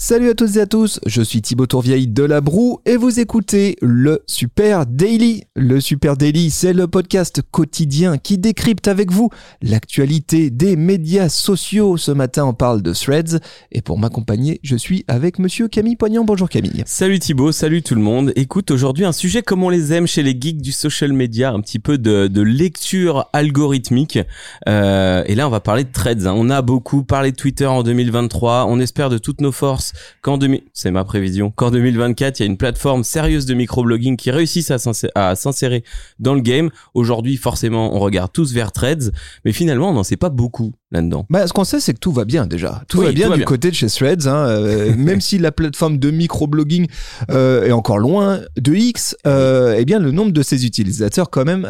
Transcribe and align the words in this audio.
Salut 0.00 0.28
à 0.28 0.34
toutes 0.34 0.54
et 0.54 0.60
à 0.60 0.66
tous, 0.66 1.00
je 1.06 1.20
suis 1.22 1.42
Thibaut 1.42 1.66
Tourvieille 1.66 2.06
de 2.06 2.22
La 2.22 2.40
Broue 2.40 2.78
et 2.86 2.96
vous 2.96 3.18
écoutez 3.18 3.74
le 3.82 4.22
Super 4.28 4.86
Daily. 4.86 5.42
Le 5.56 5.80
Super 5.80 6.16
Daily, 6.16 6.50
c'est 6.50 6.72
le 6.72 6.86
podcast 6.86 7.42
quotidien 7.50 8.16
qui 8.16 8.38
décrypte 8.38 8.86
avec 8.86 9.10
vous 9.10 9.28
l'actualité 9.60 10.50
des 10.50 10.76
médias 10.76 11.28
sociaux. 11.28 11.96
Ce 11.96 12.12
matin, 12.12 12.44
on 12.44 12.54
parle 12.54 12.80
de 12.80 12.92
Threads 12.94 13.40
et 13.72 13.82
pour 13.82 13.98
m'accompagner, 13.98 14.60
je 14.62 14.76
suis 14.76 15.04
avec 15.08 15.40
monsieur 15.40 15.66
Camille 15.66 15.96
Poignant. 15.96 16.24
Bonjour 16.24 16.48
Camille. 16.48 16.84
Salut 16.86 17.18
Thibaut, 17.18 17.50
salut 17.50 17.82
tout 17.82 17.96
le 17.96 18.00
monde. 18.00 18.32
Écoute, 18.36 18.70
aujourd'hui, 18.70 19.04
un 19.04 19.10
sujet 19.10 19.42
comme 19.42 19.64
on 19.64 19.68
les 19.68 19.92
aime 19.92 20.06
chez 20.06 20.22
les 20.22 20.38
geeks 20.40 20.62
du 20.62 20.70
social 20.70 21.12
media, 21.12 21.50
un 21.50 21.60
petit 21.60 21.80
peu 21.80 21.98
de, 21.98 22.40
lecture 22.40 23.28
algorithmique. 23.32 24.20
Euh, 24.68 25.24
et 25.26 25.34
là, 25.34 25.48
on 25.48 25.50
va 25.50 25.58
parler 25.58 25.82
de 25.82 25.90
Threads. 25.90 26.28
hein. 26.28 26.34
On 26.36 26.50
a 26.50 26.62
beaucoup 26.62 27.02
parlé 27.02 27.32
de 27.32 27.36
Twitter 27.36 27.66
en 27.66 27.82
2023. 27.82 28.66
On 28.68 28.78
espère 28.78 29.10
de 29.10 29.18
toutes 29.18 29.40
nos 29.40 29.50
forces 29.50 29.87
qu'en 30.22 30.38
2000, 30.38 30.62
c'est 30.72 30.90
ma 30.90 31.04
prévision, 31.04 31.50
qu'en 31.50 31.70
2024, 31.70 32.38
il 32.38 32.42
y 32.42 32.44
a 32.44 32.46
une 32.46 32.56
plateforme 32.56 33.04
sérieuse 33.04 33.46
de 33.46 33.54
microblogging 33.54 34.16
qui 34.16 34.30
réussisse 34.30 34.70
à 34.70 34.78
s'insé- 34.78 35.08
à 35.14 35.34
s'insérer 35.34 35.84
dans 36.18 36.34
le 36.34 36.40
game. 36.40 36.70
Aujourd'hui, 36.94 37.36
forcément, 37.36 37.94
on 37.94 37.98
regarde 37.98 38.30
tous 38.32 38.52
vers 38.52 38.72
Threads, 38.72 39.10
mais 39.44 39.52
finalement, 39.52 39.90
on 39.90 39.94
n'en 39.94 40.04
sait 40.04 40.16
pas 40.16 40.30
beaucoup 40.30 40.72
là-dedans. 40.90 41.26
Bah, 41.30 41.46
ce 41.46 41.52
qu'on 41.52 41.64
sait, 41.64 41.80
c'est 41.80 41.94
que 41.94 41.98
tout 41.98 42.12
va 42.12 42.24
bien 42.24 42.46
déjà. 42.46 42.82
Tout 42.88 42.98
Oui, 43.00 43.06
va 43.06 43.12
bien 43.12 43.24
tout 43.26 43.30
va 43.30 43.36
du 43.36 43.40
bien. 43.40 43.46
côté 43.46 43.70
de 43.70 43.74
chez 43.74 43.88
Threads, 43.88 44.26
hein, 44.26 44.46
euh, 44.48 44.94
même 44.96 45.20
si 45.20 45.38
la 45.38 45.52
plateforme 45.52 45.98
de 45.98 46.10
microblogging 46.10 46.86
euh, 47.30 47.64
est 47.66 47.72
encore 47.72 47.98
loin 47.98 48.40
de 48.56 48.74
X. 48.74 49.16
Euh, 49.26 49.76
eh 49.78 49.84
bien, 49.84 49.98
le 49.98 50.10
nombre 50.12 50.32
de 50.32 50.42
ses 50.42 50.64
utilisateurs, 50.66 51.30
quand 51.30 51.44
même, 51.44 51.62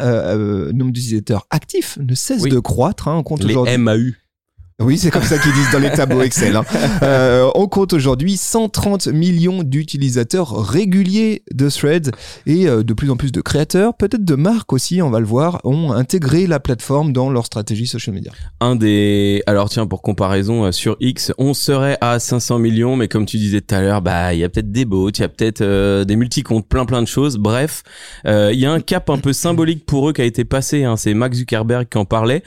nombre 0.73 0.91
d'utilisateurs 0.91 1.45
actifs, 1.49 1.97
ne 2.01 2.13
cesse 2.15 2.41
Oui. 2.43 2.49
de 2.49 2.59
croître. 2.59 3.07
Hein, 3.07 3.17
on 3.17 3.23
compte 3.23 3.43
aujourd'hui. 3.43 3.77
MAU. 3.77 4.11
Oui, 4.81 4.97
c'est 4.97 5.11
comme 5.11 5.23
ça 5.23 5.37
qu'ils 5.37 5.51
disent 5.51 5.71
dans 5.71 5.79
les 5.79 5.91
tableaux 5.91 6.21
Excel. 6.21 6.55
hein. 6.55 6.63
Euh, 7.03 7.49
on 7.55 7.67
compte 7.67 7.91
aujourd'hui 7.93 8.37
130 8.37 9.07
millions 9.07 9.63
d'utilisateurs 9.63 10.65
réguliers 10.65 11.43
de 11.53 11.69
Threads 11.69 12.11
et 12.45 12.67
euh, 12.67 12.81
de 12.83 12.93
plus 12.93 13.09
en 13.09 13.17
plus 13.17 13.31
de 13.33 13.41
créateurs, 13.41 13.93
peut-être 13.95 14.23
de 14.23 14.35
marques 14.35 14.71
aussi, 14.71 15.01
on 15.01 15.09
va 15.09 15.19
le 15.19 15.25
voir, 15.25 15.59
ont 15.65 15.91
intégré 15.91 16.47
la 16.47 16.59
plateforme 16.61 17.11
dans 17.11 17.29
leur 17.29 17.45
stratégie 17.45 17.87
social 17.87 18.13
media. 18.15 18.31
un 18.61 18.75
des 18.75 19.43
alors 19.47 19.69
tiens 19.69 19.85
pour 19.85 20.01
comparaison 20.01 20.65
euh, 20.65 20.71
sur 20.71 20.95
X 20.99 21.33
on 21.37 21.53
serait 21.53 21.97
à 22.01 22.19
500 22.19 22.59
millions 22.59 22.95
mais 22.95 23.07
comme 23.07 23.25
tu 23.25 23.37
disais 23.37 23.61
tout 23.61 23.75
à 23.75 23.81
l'heure 23.81 24.01
bah 24.01 24.33
il 24.33 24.39
y 24.39 24.43
a 24.43 24.49
peut-être 24.49 24.71
des 24.71 24.85
bots 24.85 25.09
il 25.09 25.19
y 25.19 25.23
a 25.23 25.29
peut-être 25.29 25.61
euh, 25.61 26.05
des 26.05 26.15
multicomptes 26.15 26.67
plein 26.67 26.85
plein 26.85 27.01
de 27.01 27.07
choses 27.07 27.37
bref 27.37 27.83
euh, 28.25 28.51
il 28.53 28.59
y 28.59 28.65
a 28.65 28.71
un 28.71 28.79
cap 28.79 29.09
un 29.09 29.17
peu 29.17 29.33
symbolique 29.33 29.85
pour 29.85 30.09
eux 30.09 30.13
qui 30.13 30.21
a 30.21 30.25
été 30.25 30.45
passé 30.45 30.83
hein, 30.83 30.95
c'est 30.97 31.13
Max 31.13 31.37
Zuckerberg 31.37 31.87
qui 31.89 31.97
en 31.97 32.05
parlait 32.05 32.43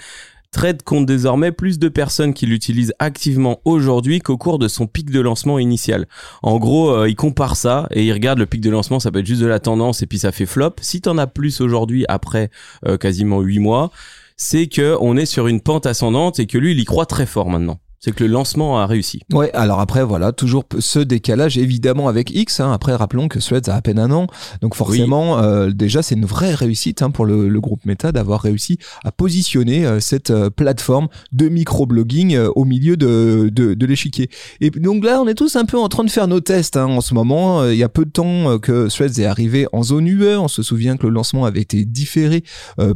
Thread 0.53 0.83
compte 0.83 1.06
désormais 1.06 1.50
plus 1.50 1.78
de 1.78 1.89
personnes 1.89 2.34
qui 2.34 2.47
l'utilisent 2.47 2.95
activement 2.98 3.61
aujourd'hui 3.64 4.20
qu'au 4.20 4.36
cours 4.36 4.59
de 4.59 4.69
son 4.69 4.86
pic 4.86 5.11
de 5.11 5.20
lancement 5.20 5.59
initial. 5.59 6.06
En 6.42 6.59
gros, 6.59 6.91
euh, 6.91 7.09
il 7.09 7.17
compare 7.17 7.56
ça 7.56 7.89
et 7.91 8.05
il 8.05 8.12
regarde 8.12 8.39
le 8.39 8.47
pic 8.47 8.61
de 8.61 8.70
lancement, 8.70 9.00
ça 9.00 9.11
peut 9.11 9.20
être 9.20 9.27
juste 9.27 9.41
de 9.41 9.47
la 9.47 9.61
tendance 9.61 10.03
et 10.03 10.06
puis 10.06 10.19
ça 10.19 10.31
fait 10.31 10.47
flop. 10.47 10.75
Si 10.81 11.00
t'en 11.00 11.17
as 11.19 11.27
plus 11.27 11.61
aujourd'hui 11.61 12.05
après 12.09 12.50
euh, 12.86 12.98
quasiment 12.98 13.41
8 13.41 13.59
mois, 13.59 13.91
c'est 14.36 14.67
que 14.67 14.97
on 15.00 15.17
est 15.17 15.27
sur 15.27 15.47
une 15.47 15.61
pente 15.61 15.86
ascendante 15.86 16.39
et 16.39 16.47
que 16.47 16.59
lui, 16.59 16.72
il 16.72 16.81
y 16.81 16.84
croit 16.84 17.06
très 17.06 17.27
fort 17.27 17.48
maintenant. 17.48 17.78
C'est 18.05 18.12
que 18.12 18.25
le 18.25 18.31
lancement 18.31 18.81
a 18.81 18.86
réussi. 18.86 19.20
Ouais, 19.33 19.53
alors 19.53 19.78
après, 19.78 20.03
voilà, 20.03 20.33
toujours 20.33 20.64
ce 20.81 20.98
décalage, 20.98 21.56
évidemment, 21.56 22.09
avec 22.09 22.31
X. 22.34 22.59
hein. 22.59 22.72
Après, 22.72 22.97
rappelons 22.97 23.28
que 23.28 23.39
Threads 23.39 23.69
a 23.69 23.77
à 23.77 23.81
peine 23.81 24.00
un 24.00 24.11
an. 24.11 24.27
Donc, 24.61 24.75
forcément, 24.75 25.39
euh, 25.39 25.70
déjà, 25.70 26.03
c'est 26.03 26.17
une 26.17 26.25
vraie 26.25 26.55
réussite 26.55 27.00
hein, 27.03 27.11
pour 27.12 27.27
le, 27.27 27.48
le 27.48 27.61
groupe 27.61 27.84
Meta 27.86 28.11
d'avoir 28.11 28.41
réussi 28.41 28.78
à 29.05 29.12
positionner 29.12 29.86
euh, 29.86 30.00
cette 30.00 30.31
euh, 30.31 30.50
plateforme 30.50 31.06
de 31.31 31.48
microblogging 31.48 32.37
au 32.56 32.65
milieu 32.65 32.97
de, 32.97 33.49
de, 33.53 33.75
de 33.75 33.87
l'échiquier. 33.87 34.28
Et 34.60 34.71
donc 34.71 35.04
là, 35.04 35.21
on 35.22 35.28
est 35.28 35.34
tous 35.34 35.54
un 35.54 35.65
peu 35.65 35.78
en 35.78 35.88
train 35.88 36.03
de 36.03 36.10
faire 36.10 36.27
nos 36.27 36.41
tests 36.41 36.77
hein, 36.77 36.87
en 36.87 37.00
ce 37.03 37.15
moment. 37.15 37.65
Il 37.69 37.77
y 37.77 37.84
a 37.84 37.88
peu 37.88 38.04
de 38.04 38.10
temps 38.10 38.59
que 38.59 38.88
Threads 38.88 39.21
est 39.21 39.27
arrivé 39.27 39.69
en 39.72 39.84
zone 39.84 40.09
UE. 40.09 40.37
On 40.38 40.48
se 40.48 40.65
souvient 40.65 40.97
que 40.97 41.06
le 41.06 41.12
lancement 41.12 41.44
avait 41.44 41.60
été 41.60 41.84
différé 41.84 42.43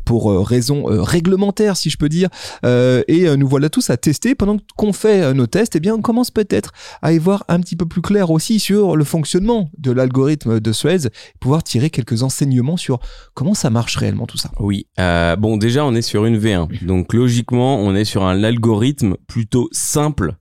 pour 0.05 0.47
raisons 0.49 0.91
euh, 0.91 1.01
réglementaires, 1.03 1.77
si 1.77 1.91
je 1.91 1.97
peux 1.97 2.09
dire. 2.09 2.29
Et 2.65 3.37
nous 3.37 3.47
voilà 3.47 3.69
tous 3.69 3.89
à 3.91 3.97
tester. 3.97 4.35
Pendant 4.35 4.57
qu'on 4.77 4.93
fait 4.97 5.23
euh, 5.23 5.35
nos 5.35 5.47
tests, 5.47 5.77
eh 5.77 5.81
bien, 5.81 5.95
on 5.95 6.03
commence 6.03 6.31
peut-être 6.31 6.73
à 7.03 7.13
y 7.13 7.19
voir 7.19 7.45
un 7.49 7.61
petit 7.61 7.77
peu 7.77 7.87
plus 7.87 8.03
clair 8.03 8.31
aussi 8.31 8.59
sur 8.59 8.97
le 8.97 9.05
fonctionnement 9.05 9.71
de 9.79 9.93
l'algorithme 9.93 10.61
de 10.61 10.73
Threads, 10.73 11.11
pouvoir 11.41 11.63
tirer 11.63 11.91
quelques 11.91 12.23
enseignements 12.23 12.77
sur 12.77 12.99
comment 13.35 13.55
ça 13.55 13.71
marche 13.71 13.97
réellement 13.97 14.27
tout 14.27 14.39
ça. 14.39 14.51
Oui. 14.59 14.87
Euh, 14.99 15.37
bon, 15.37 15.57
déjà, 15.57 15.85
on 15.85 15.95
est 15.95 16.03
sur 16.03 16.25
une 16.25 16.39
V1. 16.39 16.85
Donc, 16.85 17.13
logiquement, 17.13 17.79
on 17.79 17.95
est 17.95 18.05
sur 18.05 18.25
un 18.25 18.43
algorithme 18.43 19.17
plutôt 19.27 19.69
simple. 19.73 20.35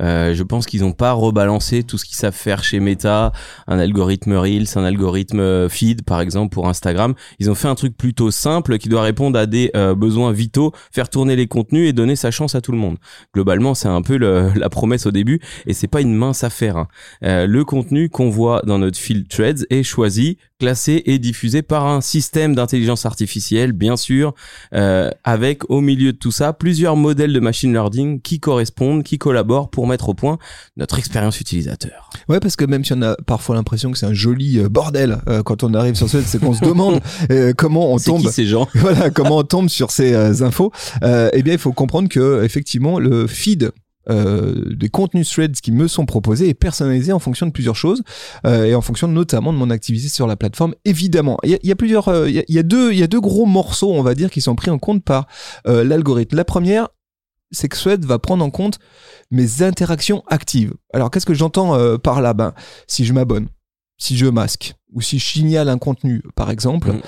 Euh, 0.00 0.34
je 0.34 0.42
pense 0.42 0.66
qu'ils 0.66 0.80
n'ont 0.80 0.92
pas 0.92 1.12
rebalancé 1.12 1.82
tout 1.82 1.98
ce 1.98 2.04
qu'ils 2.04 2.16
savent 2.16 2.34
faire 2.34 2.62
chez 2.64 2.80
Meta, 2.80 3.32
un 3.66 3.78
algorithme 3.78 4.34
Reels, 4.34 4.66
un 4.76 4.84
algorithme 4.84 5.40
euh, 5.40 5.68
Feed 5.68 6.04
par 6.04 6.20
exemple 6.20 6.52
pour 6.52 6.68
Instagram. 6.68 7.14
Ils 7.38 7.50
ont 7.50 7.54
fait 7.54 7.68
un 7.68 7.74
truc 7.74 7.96
plutôt 7.96 8.30
simple 8.30 8.78
qui 8.78 8.88
doit 8.88 9.02
répondre 9.02 9.38
à 9.38 9.46
des 9.46 9.70
euh, 9.76 9.94
besoins 9.94 10.32
vitaux, 10.32 10.72
faire 10.92 11.08
tourner 11.08 11.36
les 11.36 11.46
contenus 11.46 11.88
et 11.88 11.92
donner 11.92 12.16
sa 12.16 12.30
chance 12.30 12.54
à 12.54 12.60
tout 12.60 12.72
le 12.72 12.78
monde. 12.78 12.96
Globalement, 13.34 13.74
c'est 13.74 13.88
un 13.88 14.02
peu 14.02 14.16
la 14.54 14.68
promesse 14.68 15.06
au 15.06 15.10
début 15.10 15.40
et 15.66 15.74
c'est 15.74 15.88
pas 15.88 16.00
une 16.00 16.14
mince 16.14 16.44
affaire. 16.44 16.76
hein. 16.76 16.88
Le 17.22 17.64
contenu 17.64 18.08
qu'on 18.08 18.30
voit 18.30 18.62
dans 18.66 18.78
notre 18.78 18.98
fil 18.98 19.26
Threads 19.26 19.64
est 19.70 19.82
choisi, 19.82 20.38
classé 20.58 21.02
et 21.06 21.18
diffusé 21.18 21.62
par 21.62 21.86
un 21.86 22.00
système 22.00 22.54
d'intelligence 22.54 23.06
artificielle, 23.06 23.72
bien 23.72 23.96
sûr, 23.96 24.34
euh, 24.74 25.10
avec 25.22 25.68
au 25.70 25.80
milieu 25.80 26.12
de 26.12 26.18
tout 26.18 26.32
ça 26.32 26.52
plusieurs 26.52 26.96
modèles 26.96 27.32
de 27.32 27.40
machine 27.40 27.72
learning 27.72 28.20
qui 28.20 28.40
correspondent, 28.40 29.04
qui 29.04 29.18
collaborent 29.18 29.70
pour 29.70 29.86
mettre 29.86 30.08
au 30.08 30.14
point 30.14 30.38
notre 30.76 30.98
expérience 30.98 31.40
utilisateur. 31.40 32.10
Ouais, 32.28 32.40
parce 32.40 32.56
que 32.56 32.64
même 32.64 32.84
si 32.84 32.92
on 32.92 33.02
a 33.02 33.16
parfois 33.26 33.54
l'impression 33.54 33.92
que 33.92 33.98
c'est 33.98 34.06
un 34.06 34.12
joli 34.12 34.58
euh, 34.58 34.68
bordel 34.68 35.18
euh, 35.28 35.42
quand 35.42 35.62
on 35.62 35.74
arrive 35.74 35.94
sur 35.94 36.08
Threads, 36.08 36.24
c'est 36.26 36.40
qu'on 36.40 36.54
se 36.54 36.64
demande 36.64 37.00
euh, 37.30 37.52
comment 37.56 37.92
on 37.92 37.98
tombe 37.98 38.22
qui 38.22 38.32
ces 38.32 38.46
gens 38.46 38.66
voilà 38.74 39.10
comment 39.10 39.38
on 39.38 39.44
tombe 39.44 39.68
sur 39.68 39.90
ces 39.90 40.42
infos. 40.42 40.72
Euh, 41.02 41.30
eh 41.32 41.42
bien, 41.42 41.54
il 41.54 41.58
faut 41.58 41.72
comprendre 41.72 42.08
que 42.08 42.42
effectivement 42.42 42.98
le 42.98 43.26
feed 43.26 43.70
euh, 44.10 44.74
des 44.74 44.88
contenus 44.88 45.28
threads 45.28 45.60
qui 45.62 45.72
me 45.72 45.86
sont 45.88 46.06
proposés 46.06 46.48
est 46.48 46.54
personnalisé 46.54 47.12
en 47.12 47.18
fonction 47.18 47.46
de 47.46 47.52
plusieurs 47.52 47.76
choses 47.76 48.02
euh, 48.46 48.64
et 48.64 48.74
en 48.74 48.80
fonction 48.80 49.08
notamment 49.08 49.52
de 49.52 49.58
mon 49.58 49.70
activité 49.70 50.08
sur 50.08 50.26
la 50.26 50.36
plateforme. 50.36 50.74
Évidemment, 50.84 51.38
il 51.42 51.58
y 51.62 51.72
a, 51.72 51.76
plusieurs, 51.76 52.08
euh, 52.08 52.28
il 52.28 52.44
y, 52.48 52.58
a, 52.58 52.62
deux, 52.62 52.92
il 52.92 52.98
y 52.98 53.02
a 53.02 53.06
deux 53.06 53.20
gros 53.20 53.46
morceaux, 53.46 53.92
on 53.92 54.02
va 54.02 54.14
dire, 54.14 54.30
qui 54.30 54.40
sont 54.40 54.54
pris 54.54 54.70
en 54.70 54.78
compte 54.78 55.04
par 55.04 55.26
l'algorithme. 55.64 56.36
La 56.36 56.44
première, 56.44 56.88
c'est 57.50 57.68
que 57.68 57.76
Threads 57.76 58.04
va 58.04 58.18
prendre 58.18 58.44
en 58.44 58.50
compte 58.50 58.78
mes 59.30 59.62
interactions 59.62 60.22
actives. 60.26 60.74
Alors, 60.92 61.10
qu'est-ce 61.10 61.26
que 61.26 61.34
j'entends 61.34 61.98
par 61.98 62.20
là? 62.20 62.34
Ben, 62.34 62.52
si 62.86 63.04
je 63.04 63.12
m'abonne, 63.12 63.48
si 63.96 64.16
je 64.16 64.26
masque 64.26 64.74
ou 64.92 65.00
si 65.00 65.18
je 65.18 65.24
signale 65.24 65.68
un 65.68 65.78
contenu, 65.78 66.22
par 66.34 66.50
exemple. 66.50 66.92
Mhm. 66.92 67.00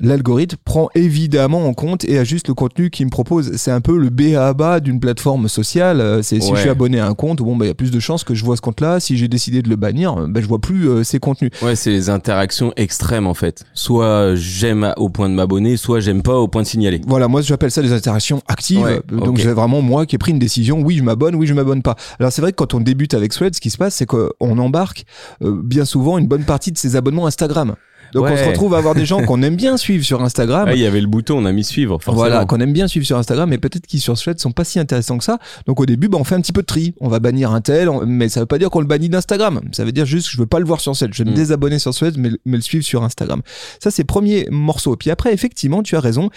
L'algorithme 0.00 0.56
prend 0.64 0.88
évidemment 0.94 1.66
en 1.66 1.74
compte 1.74 2.04
et 2.04 2.18
ajuste 2.18 2.48
le 2.48 2.54
contenu 2.54 2.90
qu'il 2.90 3.06
me 3.06 3.10
propose. 3.10 3.52
C'est 3.56 3.70
un 3.70 3.80
peu 3.80 3.98
le 3.98 4.08
B 4.10 4.34
à 4.36 4.52
bas 4.54 4.80
d'une 4.80 4.98
plateforme 5.00 5.48
sociale. 5.48 6.00
Euh, 6.00 6.22
C'est 6.22 6.40
si 6.40 6.50
Ouais. 6.50 6.56
je 6.56 6.60
suis 6.62 6.70
abonné 6.70 6.98
à 7.00 7.06
un 7.06 7.14
compte, 7.14 7.38
bon, 7.40 7.56
bah, 7.56 7.64
il 7.66 7.68
y 7.68 7.70
a 7.70 7.74
plus 7.74 7.90
de 7.90 8.00
chances 8.00 8.24
que 8.24 8.34
je 8.34 8.44
vois 8.44 8.56
ce 8.56 8.60
compte-là. 8.62 8.98
Si 9.00 9.16
j'ai 9.16 9.28
décidé 9.28 9.62
de 9.62 9.68
le 9.68 9.76
bannir, 9.76 10.16
euh, 10.18 10.26
bah, 10.28 10.40
je 10.40 10.46
vois 10.46 10.58
plus 10.58 10.88
euh, 10.88 11.04
ces 11.04 11.18
contenus. 11.20 11.50
Ouais, 11.62 11.76
c'est 11.76 11.90
les 11.90 12.08
interactions 12.10 12.72
extrêmes 12.76 13.26
en 13.26 13.34
fait. 13.34 13.64
Soit 13.74 14.34
j'aime 14.36 14.92
au 14.96 15.08
point 15.10 15.28
de 15.28 15.34
m'abonner, 15.34 15.76
soit 15.76 16.00
j'aime 16.00 16.22
pas 16.22 16.36
au 16.38 16.48
point 16.48 16.62
de 16.62 16.66
signaler. 16.66 17.00
Voilà, 17.06 17.28
moi 17.28 17.42
j'appelle 17.42 17.70
ça 17.70 17.82
des 17.82 17.92
interactions 17.92 18.42
actives. 18.48 18.80
Ouais, 18.80 19.00
Donc 19.08 19.28
ok. 19.28 19.40
c'est 19.40 19.52
vraiment 19.52 19.82
moi 19.82 20.06
qui 20.06 20.14
ai 20.14 20.18
pris 20.18 20.32
une 20.32 20.38
décision. 20.38 20.80
Oui, 20.80 20.96
je 20.96 21.02
m'abonne, 21.02 21.34
oui, 21.34 21.46
je 21.46 21.54
m'abonne 21.54 21.82
pas. 21.82 21.96
Alors 22.18 22.32
c'est 22.32 22.40
vrai 22.42 22.52
que 22.52 22.56
quand 22.56 22.74
on 22.74 22.80
débute 22.80 23.14
avec 23.14 23.32
Threads, 23.32 23.54
ce 23.54 23.60
qui 23.60 23.70
se 23.70 23.76
passe, 23.78 23.94
c'est 23.96 24.06
qu'on 24.06 24.30
embarque 24.40 25.04
euh, 25.42 25.60
bien 25.62 25.84
souvent 25.84 26.16
une 26.18 26.26
bonne 26.26 26.44
partie 26.44 26.72
de 26.72 26.78
ses 26.78 26.96
abonnements 26.96 27.26
Instagram. 27.26 27.74
Donc 28.12 28.24
on 28.24 28.36
se 28.36 28.44
retrouve 28.48 28.74
à 28.74 28.78
avoir 28.78 28.94
des 28.94 29.06
gens 29.06 29.22
qu'on 29.22 29.42
aime 29.42 29.56
bien 29.56 29.76
suivre 29.76 30.04
sur 30.04 30.22
Instagram. 30.22 30.66
Ah, 30.68 30.74
il 30.74 30.80
y 30.80 30.86
avait 30.86 31.00
le 31.00 31.06
bouton, 31.06 31.38
on 31.38 31.44
a 31.44 31.52
mis 31.52 31.64
suivre. 31.64 31.98
Forcément. 32.02 32.16
Voilà, 32.16 32.44
qu'on 32.44 32.58
aime 32.60 32.72
bien 32.72 32.88
suivre 32.88 33.06
sur 33.06 33.16
Instagram, 33.18 33.48
mais 33.50 33.58
peut-être 33.58 33.86
qu'ils 33.86 34.00
sur 34.00 34.14
Threads 34.18 34.38
sont 34.38 34.52
pas 34.52 34.64
si 34.64 34.78
intéressants 34.78 35.18
que 35.18 35.24
ça. 35.24 35.38
Donc 35.66 35.80
au 35.80 35.86
début, 35.86 36.08
bah, 36.08 36.18
on 36.20 36.24
fait 36.24 36.34
un 36.34 36.40
petit 36.40 36.52
peu 36.52 36.62
de 36.62 36.66
tri. 36.66 36.94
On 37.00 37.08
va 37.08 37.18
bannir 37.20 37.52
un 37.52 37.60
tel, 37.60 37.88
on- 37.88 38.04
mais 38.06 38.28
ça 38.28 38.40
veut 38.40 38.46
pas 38.46 38.58
dire 38.58 38.70
qu'on 38.70 38.80
le 38.80 38.86
bannit 38.86 39.08
d'Instagram. 39.08 39.60
Ça 39.72 39.84
veut 39.84 39.92
dire 39.92 40.06
juste 40.06 40.26
que 40.28 40.32
je 40.32 40.38
veux 40.38 40.46
pas 40.46 40.58
le 40.58 40.64
voir 40.66 40.80
sur 40.80 40.92
Threads. 40.96 41.10
Je 41.12 41.22
vais 41.22 41.30
me 41.30 41.34
Mm. 41.34 41.38
désabonner 41.38 41.78
sur 41.78 41.94
Threads, 41.94 42.14
mais, 42.18 42.30
mais 42.44 42.56
le 42.56 42.62
suivre 42.62 42.84
sur 42.84 43.02
Instagram. 43.02 43.42
Ça, 43.82 43.90
c'est 43.90 44.04
premier 44.04 44.46
morceau. 44.50 44.96
Puis 44.96 45.10
après, 45.10 45.32
effectivement, 45.32 45.82
tu 45.82 45.96
as 45.96 46.00
raison. 46.00 46.30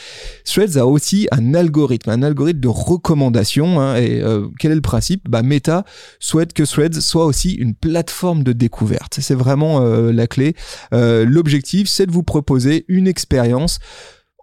Threads 0.45 0.77
a 0.77 0.85
aussi 0.85 1.27
un 1.31 1.53
algorithme, 1.53 2.09
un 2.09 2.23
algorithme 2.23 2.59
de 2.59 2.67
recommandation. 2.67 3.79
hein. 3.79 3.95
et 3.95 4.21
euh, 4.21 4.47
quel 4.59 4.71
est 4.71 4.75
le 4.75 4.81
principe? 4.81 5.29
Bah, 5.29 5.41
Meta 5.43 5.83
souhaite 6.19 6.53
que 6.53 6.63
Threads 6.63 6.99
soit 7.01 7.25
aussi 7.25 7.53
une 7.53 7.73
plateforme 7.73 8.43
de 8.43 8.53
découverte. 8.53 9.17
C'est 9.21 9.35
vraiment 9.35 9.81
euh, 9.81 10.11
la 10.11 10.27
clé. 10.27 10.55
Euh, 10.93 11.25
L'objectif, 11.25 11.62
c'est 11.63 12.05
de 12.05 12.11
vous 12.11 12.23
proposer 12.23 12.85
une 12.87 13.07
expérience 13.07 13.79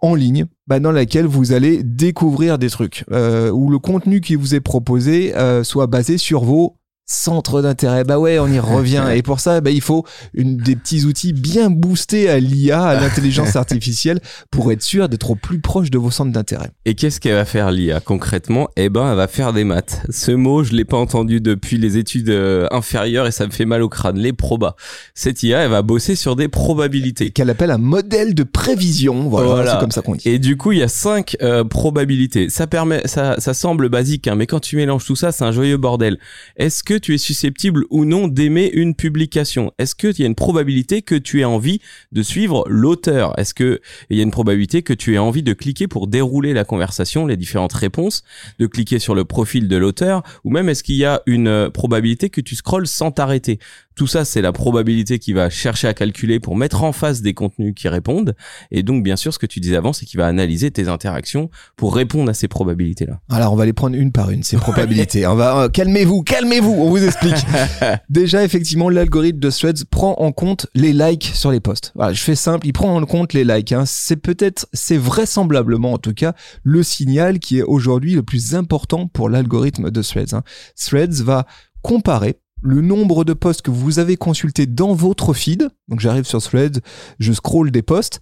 en 0.01 0.15
ligne 0.15 0.45
bah, 0.67 0.79
dans 0.79 0.91
laquelle 0.91 1.25
vous 1.25 1.53
allez 1.53 1.83
découvrir 1.83 2.57
des 2.57 2.69
trucs, 2.69 3.05
euh, 3.11 3.51
où 3.51 3.69
le 3.69 3.79
contenu 3.79 4.19
qui 4.19 4.35
vous 4.35 4.55
est 4.55 4.59
proposé 4.61 5.35
euh, 5.35 5.63
soit 5.63 5.87
basé 5.87 6.17
sur 6.17 6.43
vos 6.43 6.77
centre 7.11 7.61
d'intérêt. 7.61 8.03
Bah 8.03 8.17
ouais, 8.19 8.39
on 8.39 8.47
y 8.47 8.59
revient. 8.59 9.03
Et 9.15 9.21
pour 9.21 9.39
ça, 9.39 9.61
bah, 9.61 9.69
il 9.71 9.81
faut 9.81 10.05
une, 10.33 10.57
des 10.57 10.75
petits 10.75 11.05
outils 11.05 11.33
bien 11.33 11.69
boostés 11.69 12.29
à 12.29 12.39
l'IA, 12.39 12.83
à 12.83 12.99
l'intelligence 12.99 13.55
artificielle, 13.55 14.19
pour 14.49 14.71
être 14.71 14.81
sûr 14.81 15.09
d'être 15.09 15.31
au 15.31 15.35
plus 15.35 15.59
proche 15.59 15.91
de 15.91 15.97
vos 15.97 16.11
centres 16.11 16.31
d'intérêt. 16.31 16.69
Et 16.85 16.95
qu'est-ce 16.95 17.19
qu'elle 17.19 17.35
va 17.35 17.45
faire 17.45 17.71
l'IA 17.71 17.99
concrètement? 17.99 18.69
Eh 18.77 18.89
ben, 18.89 19.09
elle 19.11 19.17
va 19.17 19.27
faire 19.27 19.53
des 19.53 19.63
maths. 19.63 20.01
Ce 20.09 20.31
mot, 20.31 20.63
je 20.63 20.73
l'ai 20.73 20.85
pas 20.85 20.97
entendu 20.97 21.41
depuis 21.41 21.77
les 21.77 21.97
études 21.97 22.29
euh, 22.29 22.67
inférieures 22.71 23.27
et 23.27 23.31
ça 23.31 23.45
me 23.45 23.51
fait 23.51 23.65
mal 23.65 23.81
au 23.81 23.89
crâne. 23.89 24.17
Les 24.17 24.33
probas. 24.33 24.75
Cette 25.13 25.43
IA, 25.43 25.59
elle 25.63 25.71
va 25.71 25.81
bosser 25.81 26.15
sur 26.15 26.35
des 26.35 26.47
probabilités. 26.47 27.31
Qu'elle 27.31 27.49
appelle 27.49 27.71
un 27.71 27.77
modèle 27.77 28.33
de 28.35 28.43
prévision. 28.43 29.27
Voilà, 29.29 29.47
Voilà. 29.47 29.71
c'est 29.73 29.79
comme 29.79 29.91
ça 29.91 30.01
qu'on 30.01 30.15
dit. 30.15 30.27
Et 30.27 30.39
du 30.39 30.57
coup, 30.57 30.71
il 30.71 30.79
y 30.79 30.83
a 30.83 30.87
cinq 30.87 31.35
euh, 31.41 31.63
probabilités. 31.63 32.49
Ça 32.49 32.67
permet, 32.67 33.01
ça, 33.05 33.35
ça 33.39 33.53
semble 33.53 33.89
basique, 33.89 34.27
hein, 34.27 34.35
mais 34.35 34.47
quand 34.47 34.59
tu 34.59 34.75
mélanges 34.75 35.05
tout 35.05 35.15
ça, 35.15 35.31
c'est 35.31 35.43
un 35.43 35.51
joyeux 35.51 35.77
bordel. 35.77 36.17
Est-ce 36.57 36.83
que 36.83 36.93
tu 37.01 37.13
es 37.13 37.17
susceptible 37.17 37.85
ou 37.89 38.05
non 38.05 38.27
d'aimer 38.27 38.69
une 38.71 38.95
publication. 38.95 39.73
Est-ce 39.77 39.95
qu'il 39.95 40.19
y 40.19 40.23
a 40.23 40.27
une 40.27 40.35
probabilité 40.35 41.01
que 41.01 41.15
tu 41.15 41.41
aies 41.41 41.45
envie 41.45 41.81
de 42.11 42.23
suivre 42.23 42.63
l'auteur? 42.69 43.37
Est-ce 43.37 43.53
que 43.53 43.81
il 44.09 44.17
y 44.17 44.19
a 44.19 44.23
une 44.23 44.31
probabilité 44.31 44.83
que 44.83 44.93
tu 44.93 45.13
aies 45.13 45.17
envie 45.17 45.43
de 45.43 45.53
cliquer 45.53 45.87
pour 45.87 46.07
dérouler 46.07 46.53
la 46.53 46.63
conversation, 46.63 47.25
les 47.25 47.37
différentes 47.37 47.73
réponses, 47.73 48.23
de 48.59 48.67
cliquer 48.67 48.99
sur 48.99 49.15
le 49.15 49.25
profil 49.25 49.67
de 49.67 49.75
l'auteur, 49.75 50.23
ou 50.43 50.51
même 50.51 50.69
est-ce 50.69 50.83
qu'il 50.83 50.95
y 50.95 51.05
a 51.05 51.21
une 51.25 51.47
euh, 51.47 51.69
probabilité 51.69 52.29
que 52.29 52.41
tu 52.41 52.55
scrolles 52.55 52.87
sans 52.87 53.11
t'arrêter? 53.11 53.59
Tout 53.95 54.07
ça, 54.07 54.25
c'est 54.25 54.41
la 54.41 54.51
probabilité 54.51 55.19
qu'il 55.19 55.35
va 55.35 55.49
chercher 55.49 55.87
à 55.87 55.93
calculer 55.93 56.39
pour 56.39 56.55
mettre 56.55 56.83
en 56.83 56.91
face 56.91 57.21
des 57.21 57.33
contenus 57.33 57.73
qui 57.75 57.87
répondent. 57.89 58.35
Et 58.71 58.83
donc, 58.83 59.03
bien 59.03 59.15
sûr, 59.15 59.33
ce 59.33 59.39
que 59.39 59.45
tu 59.45 59.59
disais 59.59 59.75
avant, 59.75 59.93
c'est 59.93 60.05
qu'il 60.05 60.17
va 60.19 60.27
analyser 60.27 60.71
tes 60.71 60.87
interactions 60.87 61.49
pour 61.75 61.95
répondre 61.95 62.29
à 62.29 62.33
ces 62.33 62.47
probabilités-là. 62.47 63.19
Alors, 63.29 63.53
on 63.53 63.55
va 63.55 63.65
les 63.65 63.73
prendre 63.73 63.95
une 63.95 64.11
par 64.11 64.29
une, 64.31 64.43
ces 64.43 64.57
probabilités. 64.57 65.25
on 65.27 65.35
va, 65.35 65.63
euh, 65.63 65.69
calmez-vous, 65.69 66.23
calmez-vous, 66.23 66.71
on 66.71 66.89
vous 66.89 67.03
explique. 67.03 67.35
Déjà, 68.09 68.43
effectivement, 68.43 68.89
l'algorithme 68.89 69.39
de 69.39 69.49
Threads 69.49 69.85
prend 69.89 70.13
en 70.19 70.31
compte 70.31 70.67
les 70.73 70.93
likes 70.93 71.31
sur 71.33 71.51
les 71.51 71.59
posts. 71.59 71.91
Voilà, 71.95 72.13
je 72.13 72.21
fais 72.23 72.35
simple, 72.35 72.67
il 72.67 72.73
prend 72.73 72.95
en 72.95 73.05
compte 73.05 73.33
les 73.33 73.43
likes. 73.43 73.71
hein. 73.73 73.83
C'est 73.85 74.15
peut-être, 74.17 74.67
c'est 74.73 74.97
vraisemblablement 74.97 75.93
en 75.93 75.97
tout 75.97 76.13
cas, 76.13 76.33
le 76.63 76.83
signal 76.83 77.39
qui 77.39 77.59
est 77.59 77.63
aujourd'hui 77.63 78.13
le 78.15 78.23
plus 78.23 78.55
important 78.55 79.07
pour 79.07 79.29
l'algorithme 79.29 79.91
de 79.91 80.01
Threads. 80.01 80.33
hein. 80.33 80.43
Threads 80.75 81.21
va 81.23 81.45
comparer 81.81 82.37
le 82.61 82.81
nombre 82.81 83.23
de 83.23 83.33
posts 83.33 83.61
que 83.61 83.71
vous 83.71 83.99
avez 83.99 84.17
consultés 84.17 84.65
dans 84.65 84.93
votre 84.93 85.33
feed. 85.33 85.69
Donc 85.87 85.99
j'arrive 85.99 86.25
sur 86.25 86.41
Threads, 86.41 86.79
je 87.19 87.33
scroll 87.33 87.71
des 87.71 87.81
posts. 87.81 88.21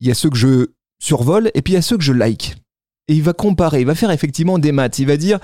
Il 0.00 0.08
y 0.08 0.10
a 0.10 0.14
ceux 0.14 0.30
que 0.30 0.36
je 0.36 0.66
survole 1.00 1.50
et 1.54 1.62
puis 1.62 1.72
il 1.72 1.76
y 1.76 1.78
a 1.78 1.82
ceux 1.82 1.96
que 1.96 2.04
je 2.04 2.12
like. 2.12 2.56
Et 3.08 3.14
il 3.14 3.22
va 3.22 3.32
comparer, 3.32 3.80
il 3.80 3.86
va 3.86 3.94
faire 3.94 4.10
effectivement 4.10 4.58
des 4.58 4.72
maths. 4.72 4.98
Il 4.98 5.06
va 5.06 5.16
dire 5.16 5.38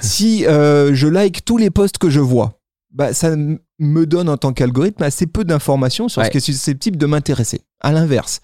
si 0.00 0.46
euh, 0.46 0.94
je 0.94 1.06
like 1.06 1.44
tous 1.44 1.58
les 1.58 1.70
posts 1.70 1.98
que 1.98 2.08
je 2.08 2.20
vois, 2.20 2.60
bah, 2.92 3.12
ça 3.12 3.36
me 3.36 4.06
donne 4.06 4.28
en 4.28 4.36
tant 4.36 4.52
qu'algorithme 4.52 5.02
assez 5.02 5.26
peu 5.26 5.44
d'informations 5.44 6.08
sur 6.08 6.24
ce 6.24 6.30
qui 6.30 6.38
est 6.38 6.40
susceptible 6.40 6.96
de 6.96 7.06
m'intéresser. 7.06 7.60
À 7.80 7.92
l'inverse, 7.92 8.40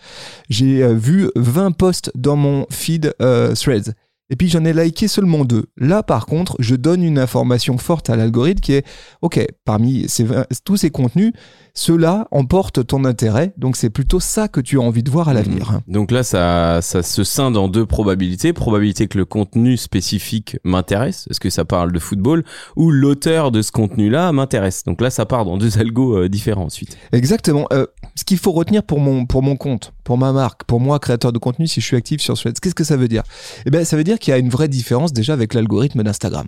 j'ai 0.48 0.82
euh, 0.82 0.94
vu 0.94 1.30
20 1.36 1.72
posts 1.72 2.10
dans 2.14 2.36
mon 2.36 2.66
feed 2.70 3.14
euh, 3.20 3.54
Threads. 3.54 3.92
Et 4.28 4.36
puis 4.36 4.48
j'en 4.48 4.64
ai 4.64 4.72
liké 4.72 5.08
seulement 5.08 5.44
deux. 5.44 5.66
Là, 5.76 6.02
par 6.02 6.26
contre, 6.26 6.56
je 6.58 6.74
donne 6.74 7.02
une 7.02 7.18
information 7.18 7.78
forte 7.78 8.10
à 8.10 8.16
l'algorithme 8.16 8.60
qui 8.60 8.72
est 8.72 8.86
OK, 9.22 9.44
parmi 9.64 10.08
ces 10.08 10.24
20 10.24 10.46
tous 10.64 10.76
ces 10.76 10.90
contenus, 10.90 11.32
ceux-là 11.76 12.26
emportent 12.32 12.84
ton 12.84 13.04
intérêt. 13.04 13.52
Donc 13.56 13.76
c'est 13.76 13.90
plutôt 13.90 14.18
ça 14.18 14.48
que 14.48 14.60
tu 14.60 14.78
as 14.78 14.82
envie 14.82 15.04
de 15.04 15.10
voir 15.10 15.28
à 15.28 15.34
l'avenir. 15.34 15.70
hein. 15.70 15.82
Donc 15.86 16.10
là, 16.10 16.24
ça, 16.24 16.80
ça 16.82 17.02
se 17.02 17.22
scinde 17.22 17.56
en 17.56 17.68
deux 17.68 17.86
probabilités. 17.86 18.52
Probabilité 18.52 19.06
que 19.06 19.18
le 19.18 19.24
contenu 19.24 19.76
spécifique 19.76 20.58
m'intéresse, 20.64 21.28
est-ce 21.30 21.38
que 21.38 21.50
ça 21.50 21.64
parle 21.64 21.92
de 21.92 21.98
football, 21.98 22.44
ou 22.74 22.90
l'auteur 22.90 23.52
de 23.52 23.62
ce 23.62 23.70
contenu-là 23.70 24.32
m'intéresse. 24.32 24.82
Donc 24.84 25.00
là, 25.00 25.10
ça 25.10 25.26
part 25.26 25.44
dans 25.44 25.58
deux 25.58 25.78
algos 25.78 26.16
euh, 26.16 26.28
différents 26.28 26.64
ensuite. 26.64 26.96
Exactement. 27.12 27.66
Euh, 27.72 27.86
ce 28.14 28.24
qu'il 28.24 28.38
faut 28.38 28.52
retenir 28.52 28.82
pour 28.82 28.98
mon, 28.98 29.26
pour 29.26 29.42
mon 29.42 29.56
compte, 29.56 29.92
pour 30.02 30.16
ma 30.16 30.32
marque, 30.32 30.64
pour 30.64 30.80
moi, 30.80 30.98
créateur 30.98 31.32
de 31.32 31.38
contenu, 31.38 31.66
si 31.66 31.80
je 31.80 31.86
suis 31.86 31.96
actif 31.96 32.20
sur 32.22 32.34
Threads, 32.34 32.54
qu'est-ce 32.60 32.74
que 32.74 32.84
ça 32.84 32.96
veut 32.96 33.08
dire? 33.08 33.22
Eh 33.66 33.70
bien, 33.70 33.84
ça 33.84 33.96
veut 33.96 34.04
dire 34.04 34.18
qu'il 34.18 34.30
y 34.30 34.34
a 34.34 34.38
une 34.38 34.48
vraie 34.48 34.68
différence 34.68 35.12
déjà 35.12 35.34
avec 35.34 35.52
l'algorithme 35.52 36.02
d'Instagram. 36.02 36.46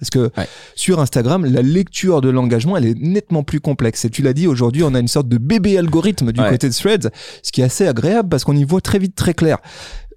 Parce 0.00 0.10
que 0.10 0.30
Ouais. 0.38 0.48
sur 0.74 0.98
Instagram, 0.98 1.44
la 1.44 1.62
lecture 1.62 2.20
de 2.22 2.30
l'engagement, 2.30 2.76
elle 2.76 2.86
est 2.86 2.98
nettement 2.98 3.42
plus 3.42 3.60
complexe. 3.60 4.04
Et 4.06 4.10
tu 4.10 4.22
l'as 4.22 4.32
dit, 4.32 4.46
aujourd'hui, 4.46 4.82
on 4.82 4.94
a 4.94 4.98
une 4.98 5.08
sorte 5.08 5.28
de 5.28 5.38
bébé 5.38 5.78
algorithme 5.78 6.32
du 6.32 6.40
Ouais. 6.40 6.48
côté 6.50 6.68
de 6.68 6.74
Threads, 6.74 7.10
ce 7.42 7.52
qui 7.52 7.60
est 7.60 7.64
assez 7.64 7.86
agréable 7.86 8.28
parce 8.28 8.44
qu'on 8.44 8.56
y 8.56 8.64
voit 8.64 8.80
très 8.80 8.98
vite, 8.98 9.14
très 9.14 9.34
clair. 9.34 9.58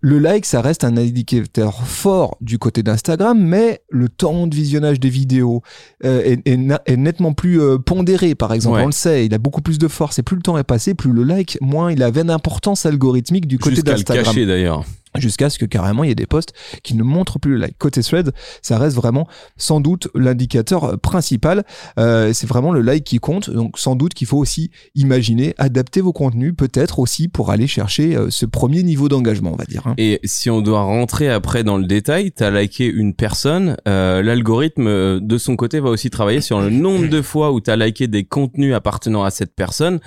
Le 0.05 0.19
like, 0.19 0.45
ça 0.45 0.59
reste 0.61 0.83
un 0.83 0.97
indicateur 0.97 1.87
fort 1.87 2.35
du 2.41 2.59
côté 2.59 2.83
d'Instagram, 2.83 3.39
mais 3.41 3.81
le 3.89 4.09
temps 4.09 4.47
de 4.47 4.53
visionnage 4.55 4.99
des 4.99 5.07
vidéos 5.09 5.61
euh, 6.03 6.21
est, 6.25 6.45
est 6.45 6.57
na- 6.57 6.81
est 6.85 6.97
nettement 6.97 7.31
plus 7.31 7.61
euh, 7.61 7.77
pondéré, 7.77 8.35
par 8.35 8.51
exemple. 8.51 8.75
Ouais. 8.77 8.83
On 8.83 8.87
le 8.87 8.91
sait, 8.91 9.25
il 9.25 9.33
a 9.33 9.37
beaucoup 9.37 9.61
plus 9.61 9.77
de 9.79 9.87
force. 9.87 10.19
Et 10.19 10.23
plus 10.23 10.35
le 10.35 10.41
temps 10.41 10.57
est 10.57 10.65
passé, 10.65 10.93
plus 10.93 11.13
le 11.13 11.23
like, 11.23 11.57
moins 11.61 11.89
il 11.89 12.03
avait 12.03 12.25
d'importance 12.25 12.85
algorithmique 12.85 13.47
du 13.47 13.57
côté 13.59 13.75
Jusqu'à 13.75 13.91
le 13.91 13.95
d'Instagram 13.97 14.25
cacher 14.25 14.45
d'ailleurs. 14.45 14.83
Jusqu'à 15.15 15.49
ce 15.49 15.59
que 15.59 15.65
carrément 15.65 16.03
il 16.03 16.09
y 16.09 16.11
ait 16.11 16.15
des 16.15 16.25
posts 16.27 16.53
qui 16.83 16.95
ne 16.95 17.03
montrent 17.03 17.39
plus 17.39 17.51
le 17.51 17.57
like. 17.57 17.77
Côté 17.77 18.01
thread, 18.01 18.31
ça 18.61 18.77
reste 18.77 18.95
vraiment 18.95 19.27
sans 19.57 19.79
doute 19.81 20.07
l'indicateur 20.15 20.99
principal. 20.99 21.63
Euh, 21.99 22.33
c'est 22.33 22.47
vraiment 22.47 22.71
le 22.71 22.81
like 22.81 23.03
qui 23.03 23.19
compte. 23.19 23.49
Donc 23.49 23.77
sans 23.77 23.95
doute 23.95 24.13
qu'il 24.13 24.27
faut 24.27 24.37
aussi 24.37 24.71
imaginer, 24.95 25.53
adapter 25.57 26.01
vos 26.01 26.13
contenus, 26.13 26.53
peut-être 26.55 26.99
aussi 26.99 27.27
pour 27.27 27.51
aller 27.51 27.67
chercher 27.67 28.15
euh, 28.15 28.29
ce 28.29 28.45
premier 28.45 28.83
niveau 28.83 29.09
d'engagement, 29.09 29.51
on 29.53 29.55
va 29.57 29.65
dire. 29.65 29.83
hein. 29.87 29.95
Et 29.97 30.19
si 30.23 30.49
on 30.49 30.61
doit 30.61 30.81
rentrer 30.81 31.29
après 31.29 31.63
dans 31.63 31.77
le 31.77 31.85
détail, 31.85 32.31
t'as 32.31 32.49
liké 32.51 32.85
une 32.85 33.13
personne, 33.13 33.77
euh, 33.87 34.21
l'algorithme 34.21 34.87
euh, 34.87 35.19
de 35.21 35.37
son 35.37 35.55
côté 35.55 35.79
va 35.79 35.89
aussi 35.89 36.09
travailler 36.09 36.41
sur 36.41 36.61
le 36.61 36.69
nombre 36.69 37.07
de 37.07 37.21
fois 37.21 37.51
où 37.51 37.59
t'as 37.59 37.75
liké 37.75 38.07
des 38.07 38.23
contenus 38.23 38.73
appartenant 38.73 39.23
à 39.23 39.31
cette 39.31 39.55
personne. 39.55 39.99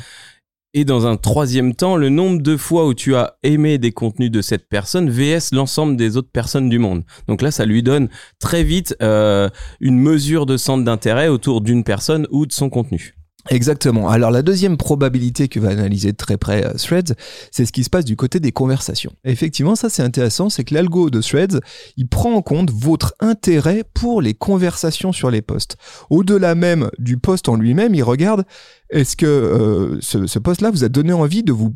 Et 0.78 0.84
dans 0.84 1.06
un 1.06 1.16
troisième 1.16 1.74
temps, 1.74 1.96
le 1.96 2.10
nombre 2.10 2.42
de 2.42 2.54
fois 2.54 2.86
où 2.86 2.92
tu 2.92 3.16
as 3.16 3.38
aimé 3.42 3.78
des 3.78 3.92
contenus 3.92 4.30
de 4.30 4.42
cette 4.42 4.68
personne 4.68 5.08
vs 5.08 5.52
l'ensemble 5.52 5.96
des 5.96 6.18
autres 6.18 6.30
personnes 6.30 6.68
du 6.68 6.78
monde. 6.78 7.02
Donc 7.28 7.40
là, 7.40 7.50
ça 7.50 7.64
lui 7.64 7.82
donne 7.82 8.10
très 8.40 8.62
vite 8.62 8.94
euh, 9.00 9.48
une 9.80 9.98
mesure 9.98 10.44
de 10.44 10.58
centre 10.58 10.84
d'intérêt 10.84 11.28
autour 11.28 11.62
d'une 11.62 11.82
personne 11.82 12.26
ou 12.30 12.44
de 12.44 12.52
son 12.52 12.68
contenu. 12.68 13.14
Exactement. 13.48 14.08
Alors 14.08 14.30
la 14.30 14.42
deuxième 14.42 14.76
probabilité 14.76 15.48
que 15.48 15.60
va 15.60 15.70
analyser 15.70 16.12
de 16.12 16.16
très 16.16 16.36
près 16.36 16.66
euh, 16.66 16.74
Threads, 16.74 17.14
c'est 17.50 17.64
ce 17.64 17.72
qui 17.72 17.84
se 17.84 17.90
passe 17.90 18.04
du 18.04 18.16
côté 18.16 18.40
des 18.40 18.52
conversations. 18.52 19.12
Effectivement, 19.24 19.76
ça 19.76 19.88
c'est 19.88 20.02
intéressant, 20.02 20.50
c'est 20.50 20.64
que 20.64 20.74
l'algo 20.74 21.10
de 21.10 21.20
Threads, 21.20 21.60
il 21.96 22.08
prend 22.08 22.34
en 22.34 22.42
compte 22.42 22.70
votre 22.70 23.14
intérêt 23.20 23.84
pour 23.94 24.20
les 24.20 24.34
conversations 24.34 25.12
sur 25.12 25.30
les 25.30 25.42
posts. 25.42 25.76
Au-delà 26.10 26.54
même 26.54 26.90
du 26.98 27.18
post 27.18 27.48
en 27.48 27.56
lui-même, 27.56 27.94
il 27.94 28.02
regarde 28.02 28.44
est-ce 28.90 29.16
que 29.16 29.26
euh, 29.26 29.98
ce, 30.00 30.26
ce 30.26 30.38
post-là 30.38 30.70
vous 30.70 30.84
a 30.84 30.88
donné 30.88 31.12
envie 31.12 31.42
de 31.42 31.52
vous 31.52 31.74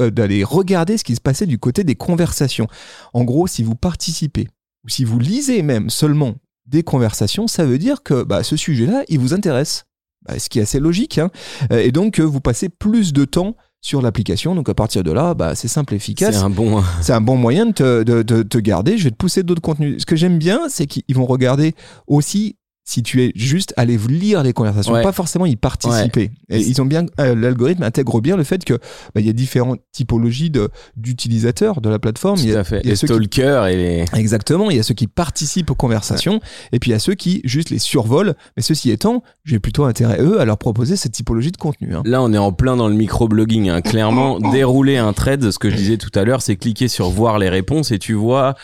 euh, 0.00 0.10
d'aller 0.10 0.44
regarder 0.44 0.96
ce 0.96 1.04
qui 1.04 1.14
se 1.14 1.20
passait 1.20 1.46
du 1.46 1.58
côté 1.58 1.84
des 1.84 1.94
conversations? 1.94 2.66
En 3.12 3.24
gros, 3.24 3.46
si 3.46 3.62
vous 3.62 3.74
participez 3.74 4.48
ou 4.84 4.88
si 4.88 5.04
vous 5.04 5.18
lisez 5.18 5.62
même 5.62 5.90
seulement 5.90 6.34
des 6.66 6.82
conversations, 6.82 7.46
ça 7.46 7.66
veut 7.66 7.78
dire 7.78 8.02
que 8.02 8.22
bah, 8.22 8.42
ce 8.42 8.56
sujet-là, 8.56 9.04
il 9.08 9.18
vous 9.18 9.34
intéresse. 9.34 9.84
Bah, 10.26 10.38
ce 10.38 10.48
qui 10.48 10.58
est 10.58 10.62
assez 10.62 10.80
logique. 10.80 11.18
hein. 11.18 11.30
Euh, 11.72 11.80
Et 11.80 11.92
donc, 11.92 12.18
euh, 12.18 12.22
vous 12.24 12.40
passez 12.40 12.68
plus 12.68 13.12
de 13.12 13.24
temps 13.24 13.56
sur 13.80 14.00
l'application. 14.00 14.54
Donc, 14.54 14.68
à 14.70 14.74
partir 14.74 15.02
de 15.04 15.12
là, 15.12 15.34
bah, 15.34 15.54
c'est 15.54 15.68
simple 15.68 15.92
et 15.92 15.96
efficace. 15.96 16.36
C'est 16.36 16.42
un 16.42 16.48
bon. 16.50 16.82
C'est 17.02 17.12
un 17.12 17.20
bon 17.20 17.36
moyen 17.36 17.66
de 17.66 17.72
te, 17.72 18.02
de, 18.02 18.22
de 18.22 18.42
te 18.42 18.56
garder. 18.58 18.96
Je 18.96 19.04
vais 19.04 19.10
te 19.10 19.16
pousser 19.16 19.42
d'autres 19.42 19.60
contenus. 19.60 19.96
Ce 20.00 20.06
que 20.06 20.16
j'aime 20.16 20.38
bien, 20.38 20.62
c'est 20.68 20.86
qu'ils 20.86 21.14
vont 21.14 21.26
regarder 21.26 21.74
aussi 22.06 22.56
si 22.86 23.02
tu 23.02 23.22
es 23.24 23.32
juste 23.34 23.72
aller 23.78 23.96
lire 24.08 24.42
les 24.42 24.52
conversations, 24.52 24.92
Ouais. 24.92 25.02
pas 25.02 25.12
forcément 25.12 25.46
y 25.46 25.56
participer. 25.56 26.30
Et 26.50 26.58
ils 26.60 26.82
ont 26.82 26.84
bien, 26.84 27.06
euh, 27.18 27.34
l'algorithme 27.34 27.82
intègre 27.82 28.20
bien 28.20 28.36
le 28.36 28.44
fait 28.44 28.62
que 28.64 28.74
bah, 28.74 29.20
il 29.20 29.26
y 29.26 29.30
a 29.30 29.32
différentes 29.32 29.80
typologies 29.92 30.50
de 30.50 30.68
d'utilisateurs 30.96 31.80
de 31.80 31.88
la 31.88 31.98
plateforme. 31.98 32.38
Il 32.40 32.48
y 32.48 32.52
Tout 32.52 32.56
a- 32.58 32.60
à 32.60 32.64
fait. 32.64 32.80
il 32.82 32.86
y 32.86 32.88
a 32.88 32.92
Les 32.92 32.96
ceux 32.96 33.06
qui- 33.06 33.14
stalkers 33.14 33.66
et 33.66 33.76
les. 33.76 34.04
Exactement, 34.14 34.70
il 34.70 34.76
y 34.76 34.80
a 34.80 34.82
ceux 34.82 34.94
qui 34.94 35.06
participent 35.06 35.70
aux 35.70 35.74
conversations 35.74 36.40
et 36.72 36.78
puis 36.78 36.90
il 36.90 36.92
y 36.92 36.96
a 36.96 36.98
ceux 36.98 37.14
qui 37.14 37.40
juste 37.44 37.70
les 37.70 37.78
survolent. 37.78 38.34
Mais 38.56 38.62
ceci 38.62 38.90
étant, 38.90 39.22
j'ai 39.44 39.58
plutôt 39.60 39.84
intérêt 39.84 40.20
eux 40.20 40.40
à 40.40 40.44
leur 40.44 40.58
proposer 40.58 40.96
cette 40.96 41.12
typologie 41.12 41.52
de 41.52 41.56
contenu. 41.56 41.94
hein. 41.94 42.02
Là, 42.04 42.20
on 42.22 42.32
est 42.32 42.38
en 42.38 42.52
plein 42.52 42.76
dans 42.76 42.88
le 42.88 42.94
microblogging. 42.94 43.68
Hein. 43.70 43.80
Clairement, 43.80 44.38
dérouler 44.52 44.96
un 44.98 45.12
thread, 45.12 45.50
ce 45.50 45.58
que 45.58 45.70
je 45.70 45.76
disais 45.76 45.96
tout 45.96 46.10
à 46.14 46.24
l'heure, 46.24 46.42
c'est 46.42 46.56
cliquer 46.56 46.88
sur 46.88 47.08
voir 47.10 47.38
les 47.38 47.48
réponses 47.48 47.92
et 47.92 47.98
tu 47.98 48.12
vois 48.14 48.54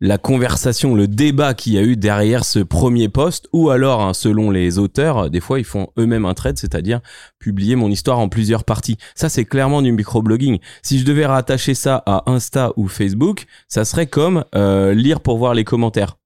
la 0.00 0.18
conversation, 0.18 0.94
le 0.94 1.08
débat 1.08 1.54
qu'il 1.54 1.72
y 1.72 1.78
a 1.78 1.82
eu 1.82 1.96
derrière 1.96 2.44
ce 2.44 2.60
premier 2.60 3.08
post, 3.08 3.48
ou 3.52 3.70
alors, 3.70 4.00
hein, 4.00 4.14
selon 4.14 4.50
les 4.50 4.78
auteurs, 4.78 5.28
des 5.30 5.40
fois, 5.40 5.58
ils 5.58 5.64
font 5.64 5.88
eux-mêmes 5.98 6.24
un 6.24 6.34
thread, 6.34 6.56
c'est-à-dire 6.58 7.00
publier 7.38 7.74
mon 7.74 7.90
histoire 7.90 8.18
en 8.18 8.28
plusieurs 8.28 8.64
parties. 8.64 8.96
Ça, 9.14 9.28
c'est 9.28 9.44
clairement 9.44 9.82
du 9.82 9.92
microblogging. 9.92 10.58
Si 10.82 10.98
je 10.98 11.04
devais 11.04 11.26
rattacher 11.26 11.74
ça 11.74 12.02
à 12.06 12.30
Insta 12.30 12.72
ou 12.76 12.86
Facebook, 12.86 13.46
ça 13.66 13.84
serait 13.84 14.06
comme 14.06 14.44
euh, 14.54 14.94
lire 14.94 15.20
pour 15.20 15.38
voir 15.38 15.54
les 15.54 15.64
commentaires. 15.64 16.16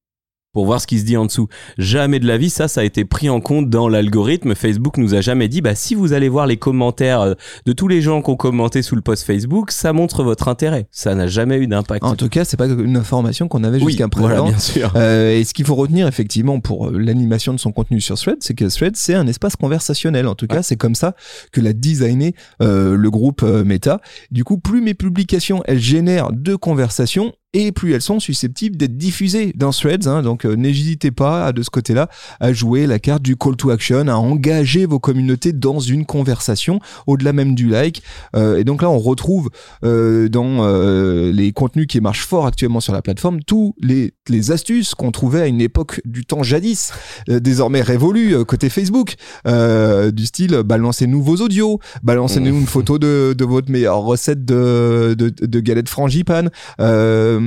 Pour 0.52 0.66
voir 0.66 0.80
ce 0.80 0.86
qui 0.86 0.98
se 0.98 1.04
dit 1.04 1.16
en 1.16 1.26
dessous. 1.26 1.48
Jamais 1.78 2.18
de 2.18 2.26
la 2.26 2.36
vie, 2.36 2.50
ça, 2.50 2.68
ça 2.68 2.82
a 2.82 2.84
été 2.84 3.04
pris 3.04 3.30
en 3.30 3.40
compte 3.40 3.70
dans 3.70 3.88
l'algorithme. 3.88 4.54
Facebook 4.54 4.98
nous 4.98 5.14
a 5.14 5.20
jamais 5.20 5.48
dit, 5.48 5.62
bah, 5.62 5.74
si 5.74 5.94
vous 5.94 6.12
allez 6.12 6.28
voir 6.28 6.46
les 6.46 6.58
commentaires 6.58 7.20
euh, 7.22 7.34
de 7.66 7.72
tous 7.72 7.88
les 7.88 8.02
gens 8.02 8.20
qui 8.22 8.30
ont 8.30 8.36
commenté 8.36 8.82
sous 8.82 8.94
le 8.94 9.00
post 9.00 9.24
Facebook, 9.24 9.70
ça 9.70 9.92
montre 9.92 10.22
votre 10.22 10.48
intérêt. 10.48 10.86
Ça 10.90 11.14
n'a 11.14 11.26
jamais 11.26 11.56
eu 11.56 11.66
d'impact. 11.66 12.04
En 12.04 12.16
tout 12.16 12.28
cas, 12.28 12.44
c'est 12.44 12.56
pas 12.56 12.66
une 12.66 12.96
information 12.96 13.48
qu'on 13.48 13.64
avait 13.64 13.78
Oui, 13.82 13.92
jusqu'à 13.92 14.08
voilà, 14.14 14.36
présent. 14.36 14.48
bien 14.48 14.58
sûr. 14.58 14.92
Euh, 14.96 15.32
et 15.38 15.44
ce 15.44 15.54
qu'il 15.54 15.64
faut 15.64 15.74
retenir 15.74 16.06
effectivement 16.06 16.60
pour 16.60 16.88
euh, 16.88 16.98
l'animation 16.98 17.54
de 17.54 17.58
son 17.58 17.72
contenu 17.72 18.00
sur 18.00 18.18
Thread, 18.18 18.36
c'est 18.40 18.54
que 18.54 18.66
Thread 18.66 18.96
c'est 18.96 19.14
un 19.14 19.26
espace 19.26 19.56
conversationnel. 19.56 20.26
En 20.28 20.34
tout 20.34 20.46
cas, 20.46 20.62
c'est 20.62 20.76
comme 20.76 20.94
ça 20.94 21.14
que 21.52 21.60
l'a 21.60 21.72
designé 21.72 22.34
euh, 22.60 22.94
le 22.96 23.10
groupe 23.10 23.42
euh, 23.42 23.64
Meta. 23.64 24.00
Du 24.30 24.44
coup, 24.44 24.58
plus 24.58 24.82
mes 24.82 24.94
publications 24.94 25.62
elles 25.66 25.80
génèrent 25.80 26.30
de 26.32 26.54
conversations 26.56 27.32
et 27.54 27.72
plus 27.72 27.92
elles 27.92 28.02
sont 28.02 28.20
susceptibles 28.20 28.76
d'être 28.76 28.96
diffusées 28.96 29.52
dans 29.56 29.70
Threads. 29.70 30.06
hein. 30.06 30.22
donc 30.22 30.44
euh, 30.44 30.54
n'hésitez 30.54 31.10
pas 31.10 31.46
à, 31.46 31.52
de 31.52 31.62
ce 31.62 31.70
côté-là 31.70 32.08
à 32.40 32.52
jouer 32.52 32.86
la 32.86 32.98
carte 32.98 33.22
du 33.22 33.36
call 33.36 33.56
to 33.56 33.70
action, 33.70 34.08
à 34.08 34.14
engager 34.14 34.86
vos 34.86 34.98
communautés 34.98 35.52
dans 35.52 35.80
une 35.80 36.06
conversation 36.06 36.80
au-delà 37.06 37.32
même 37.32 37.54
du 37.54 37.68
like. 37.68 38.02
Euh, 38.36 38.58
et 38.58 38.64
donc 38.64 38.82
là, 38.82 38.90
on 38.90 38.98
retrouve 38.98 39.50
euh, 39.84 40.28
dans 40.28 40.64
euh, 40.64 41.32
les 41.32 41.52
contenus 41.52 41.86
qui 41.86 42.00
marchent 42.00 42.26
fort 42.26 42.46
actuellement 42.46 42.80
sur 42.80 42.92
la 42.92 43.02
plateforme 43.02 43.42
tous 43.42 43.74
les, 43.80 44.12
les 44.28 44.50
astuces 44.50 44.94
qu'on 44.94 45.10
trouvait 45.10 45.40
à 45.42 45.46
une 45.46 45.60
époque 45.60 46.00
du 46.04 46.24
temps 46.24 46.42
jadis, 46.42 46.92
euh, 47.28 47.40
désormais 47.40 47.82
révolues 47.82 48.34
euh, 48.34 48.44
côté 48.44 48.68
Facebook, 48.68 49.14
euh, 49.46 50.10
du 50.10 50.26
style 50.26 50.62
balancez-nous 50.64 51.22
vos 51.22 51.36
audios, 51.36 51.80
balancez-nous 52.02 52.52
Mmh. 52.52 52.60
une 52.60 52.66
photo 52.66 52.98
de, 52.98 53.34
de 53.36 53.44
votre 53.44 53.70
meilleure 53.70 53.98
recette 54.00 54.44
de, 54.44 55.14
de, 55.16 55.28
de 55.28 55.60
galette 55.60 55.88
frangipane, 55.88 56.50
euh, 56.80 57.40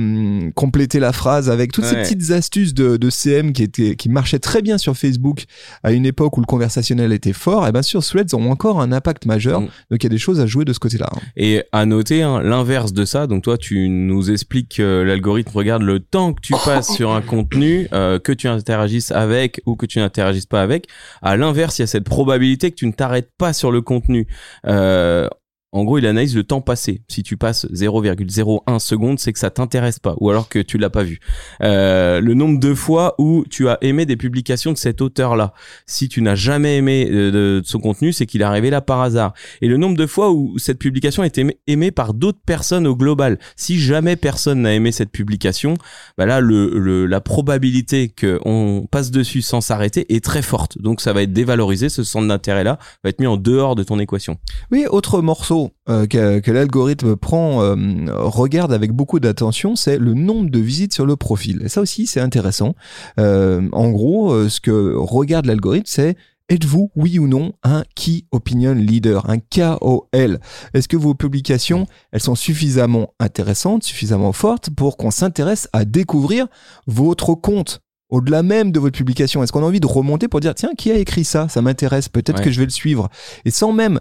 compléter 0.54 0.98
la 1.00 1.12
phrase 1.12 1.50
avec 1.50 1.72
toutes 1.72 1.84
ces 1.84 1.96
petites 1.96 2.30
astuces 2.30 2.74
de, 2.74 2.96
de 2.96 3.10
CM 3.10 3.52
qui, 3.52 3.62
étaient, 3.62 3.96
qui 3.96 4.08
marchaient 4.08 4.38
très 4.38 4.62
bien 4.62 4.78
sur 4.78 4.96
Facebook 4.96 5.44
à 5.82 5.92
une 5.92 6.06
époque 6.06 6.36
où 6.36 6.40
le 6.40 6.46
conversationnel 6.46 7.12
était 7.12 7.32
fort, 7.32 7.66
et 7.66 7.72
bien 7.72 7.82
sûr 7.82 8.04
Threads 8.04 8.34
ont 8.34 8.50
encore 8.50 8.80
un 8.80 8.92
impact 8.92 9.26
majeur, 9.26 9.60
Mm. 9.60 9.68
donc 9.90 10.02
il 10.02 10.04
y 10.04 10.06
a 10.06 10.10
des 10.10 10.18
choses 10.18 10.40
à 10.40 10.46
jouer 10.46 10.64
de 10.64 10.72
ce 10.72 10.78
côté-là. 10.78 11.08
hein. 11.12 11.20
Et 11.36 11.62
à 11.72 11.86
noter 11.86 12.22
hein, 12.22 12.40
l'inverse 12.42 12.92
de 12.92 13.04
ça. 13.04 13.26
Donc 13.26 13.42
toi, 13.44 13.56
tu 13.58 13.88
nous 13.88 14.30
expliques 14.30 14.76
que 14.76 15.02
l'algorithme 15.06 15.50
regarde 15.54 15.82
le 15.82 16.00
temps 16.00 16.32
que 16.34 16.40
tu 16.40 16.54
passes 16.64 16.92
sur 16.94 17.12
un 17.12 17.22
contenu, 17.22 17.88
euh, 17.92 18.18
que 18.18 18.32
tu 18.32 18.48
interagisses 18.48 19.10
avec 19.12 19.60
ou 19.66 19.76
que 19.76 19.86
tu 19.86 19.98
n'interagisses 19.98 20.46
pas 20.46 20.62
avec. 20.62 20.86
À 21.22 21.36
l'inverse, 21.36 21.78
il 21.78 21.82
y 21.82 21.84
a 21.84 21.86
cette 21.86 22.04
probabilité 22.04 22.70
que 22.70 22.76
tu 22.76 22.86
ne 22.86 22.92
t'arrêtes 22.92 23.30
pas 23.38 23.52
sur 23.52 23.70
le 23.70 23.80
contenu. 23.82 24.26
Euh, 24.66 25.28
en 25.76 25.84
gros, 25.84 25.98
il 25.98 26.06
analyse 26.06 26.34
le 26.34 26.42
temps 26.42 26.62
passé. 26.62 27.02
Si 27.06 27.22
tu 27.22 27.36
passes 27.36 27.66
0,01 27.66 28.78
seconde, 28.78 29.18
c'est 29.18 29.32
que 29.34 29.38
ça 29.38 29.50
t'intéresse 29.50 29.98
pas, 29.98 30.14
ou 30.20 30.30
alors 30.30 30.48
que 30.48 30.58
tu 30.58 30.78
l'as 30.78 30.88
pas 30.88 31.02
vu. 31.02 31.20
Euh, 31.62 32.20
le 32.22 32.32
nombre 32.32 32.58
de 32.58 32.74
fois 32.74 33.14
où 33.18 33.44
tu 33.50 33.68
as 33.68 33.76
aimé 33.82 34.06
des 34.06 34.16
publications 34.16 34.72
de 34.72 34.78
cet 34.78 35.02
auteur-là. 35.02 35.52
Si 35.84 36.08
tu 36.08 36.22
n'as 36.22 36.34
jamais 36.34 36.78
aimé 36.78 37.08
euh, 37.10 37.60
de, 37.60 37.62
son 37.62 37.78
contenu, 37.78 38.14
c'est 38.14 38.24
qu'il 38.24 38.40
est 38.40 38.44
arrivé 38.44 38.70
là 38.70 38.80
par 38.80 39.02
hasard. 39.02 39.34
Et 39.60 39.68
le 39.68 39.76
nombre 39.76 39.98
de 39.98 40.06
fois 40.06 40.32
où 40.32 40.58
cette 40.58 40.78
publication 40.78 41.22
a 41.22 41.26
été 41.26 41.46
aimée, 41.66 41.90
par 41.90 42.14
d'autres 42.14 42.40
personnes 42.44 42.86
au 42.86 42.96
global. 42.96 43.38
Si 43.54 43.78
jamais 43.78 44.16
personne 44.16 44.62
n'a 44.62 44.72
aimé 44.72 44.92
cette 44.92 45.10
publication, 45.10 45.74
bah 46.16 46.24
là, 46.24 46.40
la 46.40 47.20
probabilité 47.20 48.08
qu'on 48.18 48.88
passe 48.90 49.10
dessus 49.10 49.42
sans 49.42 49.60
s'arrêter 49.60 50.14
est 50.14 50.24
très 50.24 50.42
forte. 50.42 50.80
Donc 50.80 51.02
ça 51.02 51.12
va 51.12 51.22
être 51.22 51.32
dévalorisé, 51.32 51.90
ce 51.90 52.02
centre 52.02 52.28
d'intérêt-là 52.28 52.78
va 53.04 53.10
être 53.10 53.20
mis 53.20 53.26
en 53.26 53.36
dehors 53.36 53.74
de 53.74 53.82
ton 53.82 53.98
équation. 53.98 54.38
Oui, 54.70 54.86
autre 54.88 55.20
morceau 55.20 55.65
euh, 55.88 56.06
que, 56.06 56.40
que 56.40 56.50
l'algorithme 56.50 57.16
prend, 57.16 57.62
euh, 57.62 57.76
regarde 58.08 58.72
avec 58.72 58.92
beaucoup 58.92 59.20
d'attention, 59.20 59.76
c'est 59.76 59.98
le 59.98 60.14
nombre 60.14 60.50
de 60.50 60.58
visites 60.58 60.92
sur 60.94 61.06
le 61.06 61.16
profil. 61.16 61.62
Et 61.64 61.68
ça 61.68 61.80
aussi, 61.80 62.06
c'est 62.06 62.20
intéressant. 62.20 62.74
Euh, 63.20 63.68
en 63.72 63.90
gros, 63.90 64.48
ce 64.48 64.60
que 64.60 64.94
regarde 64.96 65.46
l'algorithme, 65.46 65.86
c'est 65.86 66.16
Êtes-vous, 66.48 66.92
oui 66.94 67.18
ou 67.18 67.26
non, 67.26 67.54
un 67.64 67.82
Key 67.96 68.22
Opinion 68.30 68.72
Leader, 68.74 69.28
un 69.28 69.38
KOL 69.38 70.38
Est-ce 70.74 70.86
que 70.86 70.96
vos 70.96 71.12
publications, 71.14 71.88
elles 72.12 72.20
sont 72.20 72.36
suffisamment 72.36 73.14
intéressantes, 73.18 73.82
suffisamment 73.82 74.32
fortes 74.32 74.70
pour 74.70 74.96
qu'on 74.96 75.10
s'intéresse 75.10 75.68
à 75.72 75.84
découvrir 75.84 76.46
votre 76.86 77.34
compte 77.34 77.80
au-delà 78.10 78.44
même 78.44 78.70
de 78.70 78.78
votre 78.78 78.96
publication? 78.96 79.42
Est-ce 79.42 79.50
qu'on 79.50 79.64
a 79.64 79.66
envie 79.66 79.80
de 79.80 79.88
remonter 79.88 80.28
pour 80.28 80.38
dire, 80.38 80.54
tiens, 80.54 80.70
qui 80.78 80.92
a 80.92 80.94
écrit 80.98 81.24
ça? 81.24 81.48
Ça 81.48 81.62
m'intéresse, 81.62 82.08
peut-être 82.08 82.38
Ouais. 82.38 82.44
que 82.44 82.52
je 82.52 82.60
vais 82.60 82.66
le 82.66 82.70
suivre. 82.70 83.08
Et 83.44 83.50
sans 83.50 83.72
même 83.72 83.98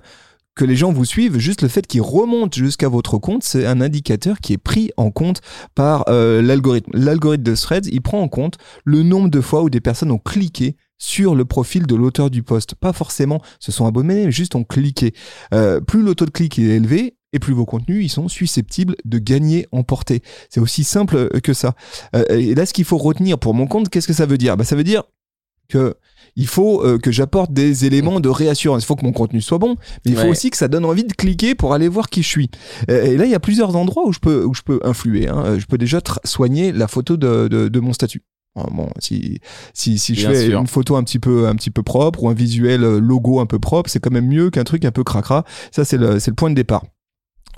que 0.56 0.66
les 0.66 0.76
gens 0.76 0.92
vous 0.92 1.06
suivent, 1.06 1.38
juste 1.38 1.62
le 1.62 1.68
fait 1.68 1.86
qu'ils 1.86 2.02
remontent 2.02 2.58
jusqu'à 2.58 2.88
votre 2.88 3.18
compte, 3.18 3.44
c'est 3.44 3.66
un 3.66 3.82
indicateur 3.82 4.40
qui 4.40 4.54
est 4.54 4.58
pris 4.58 4.92
en 4.98 5.12
compte 5.12 5.42
par 5.76 6.06
euh, 6.08 6.42
l'algorithme. 6.42 6.92
L'algorithme 6.94 7.44
de 7.44 7.56
Threads, 7.56 7.88
il 7.92 8.02
prend 8.02 8.22
en 8.22 8.30
compte 8.30 8.58
le 8.86 9.04
nombre 9.04 9.30
de 9.30 9.42
fois 9.42 9.64
où 9.64 9.70
des 9.70 9.82
personnes 9.82 10.12
ont 10.12 10.18
cliqué 10.18 10.78
sur 10.98 11.36
le 11.36 11.44
profil 11.44 11.86
de 11.86 11.96
l'auteur 11.96 12.30
du 12.30 12.42
post. 12.42 12.74
Pas 12.76 12.94
forcément 12.94 13.42
se 13.60 13.74
sont 13.74 13.86
abonnés, 13.86 14.26
mais 14.26 14.32
juste 14.32 14.56
ont 14.56 14.64
cliqué. 14.64 15.14
Euh, 15.54 15.82
plus 15.82 16.02
le 16.02 16.16
taux 16.16 16.26
de 16.26 16.32
clic 16.32 16.58
est 16.58 16.64
élevé, 16.64 17.18
et 17.34 17.40
plus 17.40 17.54
vos 17.54 17.66
contenus 17.66 18.06
ils 18.06 18.10
sont 18.10 18.30
susceptibles 18.30 18.96
de 19.04 19.20
gagner 19.20 19.68
en 19.74 19.84
portée. 19.84 20.22
C'est 20.50 20.62
aussi 20.62 20.86
simple 20.86 21.42
que 21.42 21.54
ça. 21.54 21.76
Euh, 22.16 22.24
et 22.30 22.56
là, 22.56 22.66
ce 22.66 22.74
qu'il 22.74 22.86
faut 22.86 22.98
retenir 22.98 23.38
pour 23.38 23.54
mon 23.54 23.68
compte, 23.68 23.90
qu'est-ce 23.90 24.08
que 24.08 24.14
ça 24.14 24.26
veut 24.26 24.38
dire? 24.38 24.56
Bah, 24.56 24.64
Ça 24.64 24.78
veut 24.78 24.86
dire 24.86 25.04
que 25.70 25.96
il 26.36 26.48
faut 26.48 26.84
euh, 26.86 26.98
que 26.98 27.12
j'apporte 27.12 27.54
des 27.54 27.86
éléments 27.86 28.20
de 28.20 28.28
réassurance. 28.30 28.84
Il 28.84 28.86
faut 28.86 28.96
que 28.96 29.06
mon 29.06 29.14
contenu 29.14 29.40
soit 29.42 29.58
bon, 29.58 29.76
mais 30.06 30.12
il 30.12 30.16
faut 30.16 30.24
Ouais. 30.24 30.30
aussi 30.30 30.50
que 30.50 30.58
ça 30.58 30.68
donne 30.68 30.84
envie 30.86 31.04
de 31.06 31.14
cliquer 31.14 31.56
pour 31.56 31.74
aller 31.74 31.88
voir 31.88 32.10
qui 32.10 32.24
je 32.24 32.28
suis. 32.28 32.50
Euh, 32.90 33.04
Et 33.06 33.16
là, 33.18 33.26
il 33.26 33.32
y 33.32 33.36
a 33.36 33.40
plusieurs 33.40 33.76
endroits 33.76 34.06
où 34.08 34.12
je 34.12 34.20
peux, 34.20 34.44
où 34.44 34.54
je 34.54 34.62
peux 34.62 34.80
influer. 34.84 35.28
hein. 35.30 35.44
Euh, 35.46 35.60
Je 35.60 35.66
peux 35.66 35.78
déjà 35.78 36.00
soigner 36.26 36.72
la 36.74 36.88
photo 36.88 37.16
de, 37.18 37.48
de, 37.48 37.68
de 37.70 37.80
mon 37.80 37.94
statut. 37.94 38.22
Euh, 38.58 38.64
Bon, 38.72 38.90
si, 39.00 39.40
si, 39.74 39.98
si 39.98 40.16
je 40.16 40.28
fais 40.28 40.46
sûr. 40.48 40.60
une 40.60 40.68
photo 40.68 40.96
un 40.96 41.04
petit, 41.04 41.20
peu, 41.20 41.48
un 41.48 41.56
petit 41.56 41.72
peu 41.72 41.84
propre 41.84 42.24
ou 42.24 42.30
un 42.30 42.34
visuel 42.34 42.82
logo 43.00 43.40
un 43.40 43.46
peu 43.46 43.60
propre, 43.60 43.90
c'est 43.90 44.00
quand 44.00 44.12
même 44.12 44.28
mieux 44.28 44.50
qu'un 44.50 44.64
truc 44.64 44.84
un 44.86 44.92
peu 44.92 45.04
cracra. 45.04 45.44
Ça, 45.72 45.84
c'est 45.86 45.98
le, 45.98 46.20
c'est 46.20 46.32
le 46.32 46.36
point 46.36 46.50
de 46.50 46.56
départ. 46.56 46.84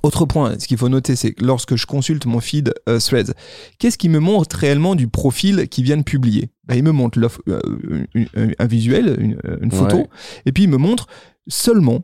Autre 0.03 0.25
point, 0.25 0.55
ce 0.59 0.67
qu'il 0.67 0.77
faut 0.77 0.89
noter, 0.89 1.15
c'est 1.15 1.31
que 1.33 1.43
lorsque 1.43 1.75
je 1.75 1.85
consulte 1.85 2.25
mon 2.25 2.39
feed 2.39 2.73
euh, 2.87 2.99
Threads, 2.99 3.33
qu'est-ce 3.79 3.97
qui 3.97 4.09
me 4.09 4.19
montre 4.19 4.55
réellement 4.55 4.95
du 4.95 5.07
profil 5.07 5.67
qui 5.69 5.83
vient 5.83 5.97
de 5.97 6.03
publier? 6.03 6.49
Bah, 6.67 6.75
Il 6.75 6.83
me 6.83 6.91
montre 6.91 7.19
euh, 7.49 7.59
un 8.59 8.65
visuel, 8.65 9.15
une, 9.19 9.37
euh, 9.45 9.57
une 9.61 9.71
photo, 9.71 9.97
Ouais. 9.97 10.07
et 10.45 10.51
puis 10.51 10.63
il 10.63 10.69
me 10.69 10.77
montre 10.77 11.07
seulement 11.47 12.03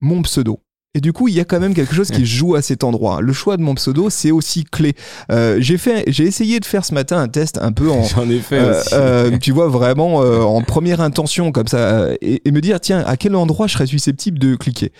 mon 0.00 0.22
pseudo. 0.22 0.60
Et 0.94 1.00
du 1.00 1.12
coup, 1.12 1.28
il 1.28 1.34
y 1.34 1.38
a 1.40 1.44
quand 1.44 1.60
même 1.60 1.74
quelque 1.74 1.94
chose 1.94 2.10
qui 2.10 2.24
joue 2.24 2.54
à 2.54 2.62
cet 2.62 2.82
endroit. 2.82 3.20
Le 3.20 3.32
choix 3.34 3.56
de 3.58 3.62
mon 3.62 3.74
pseudo, 3.74 4.08
c'est 4.10 4.30
aussi 4.30 4.64
clé. 4.64 4.94
Euh, 5.30 5.58
j'ai 5.60 5.76
fait, 5.76 6.02
j'ai 6.08 6.24
essayé 6.24 6.58
de 6.60 6.64
faire 6.64 6.84
ce 6.84 6.94
matin 6.94 7.18
un 7.18 7.28
test 7.28 7.58
un 7.60 7.72
peu 7.72 7.90
en, 7.90 8.02
J'en 8.08 8.28
ai 8.28 8.38
fait 8.38 8.58
euh, 8.58 8.80
aussi. 8.80 8.88
euh, 8.94 9.38
tu 9.38 9.52
vois 9.52 9.68
vraiment 9.68 10.16
en 10.16 10.62
première 10.62 11.00
intention 11.02 11.52
comme 11.52 11.68
ça 11.68 12.08
et, 12.22 12.40
et 12.48 12.50
me 12.50 12.60
dire 12.62 12.80
tiens 12.80 13.00
à 13.06 13.16
quel 13.18 13.36
endroit 13.36 13.66
je 13.66 13.74
serais 13.74 13.86
susceptible 13.86 14.38
de 14.38 14.56
cliquer? 14.56 14.90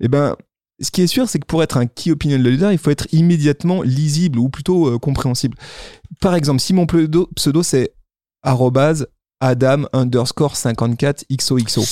Et 0.00 0.08
ben 0.08 0.36
ce 0.80 0.90
qui 0.90 1.02
est 1.02 1.06
sûr 1.06 1.28
c'est 1.28 1.38
que 1.38 1.46
pour 1.46 1.62
être 1.62 1.76
un 1.76 1.86
key 1.86 2.10
opinion 2.10 2.38
leader 2.38 2.72
il 2.72 2.78
faut 2.78 2.90
être 2.90 3.06
immédiatement 3.12 3.82
lisible 3.82 4.38
ou 4.38 4.48
plutôt 4.48 4.88
euh, 4.88 4.98
compréhensible 4.98 5.56
par 6.20 6.34
exemple 6.34 6.60
si 6.60 6.72
mon 6.72 6.86
pseudo, 6.86 7.28
pseudo 7.34 7.62
c'est 7.62 7.92
adam 9.40 9.84
underscore 9.92 10.56
54 10.56 11.24
xoxo 11.30 11.82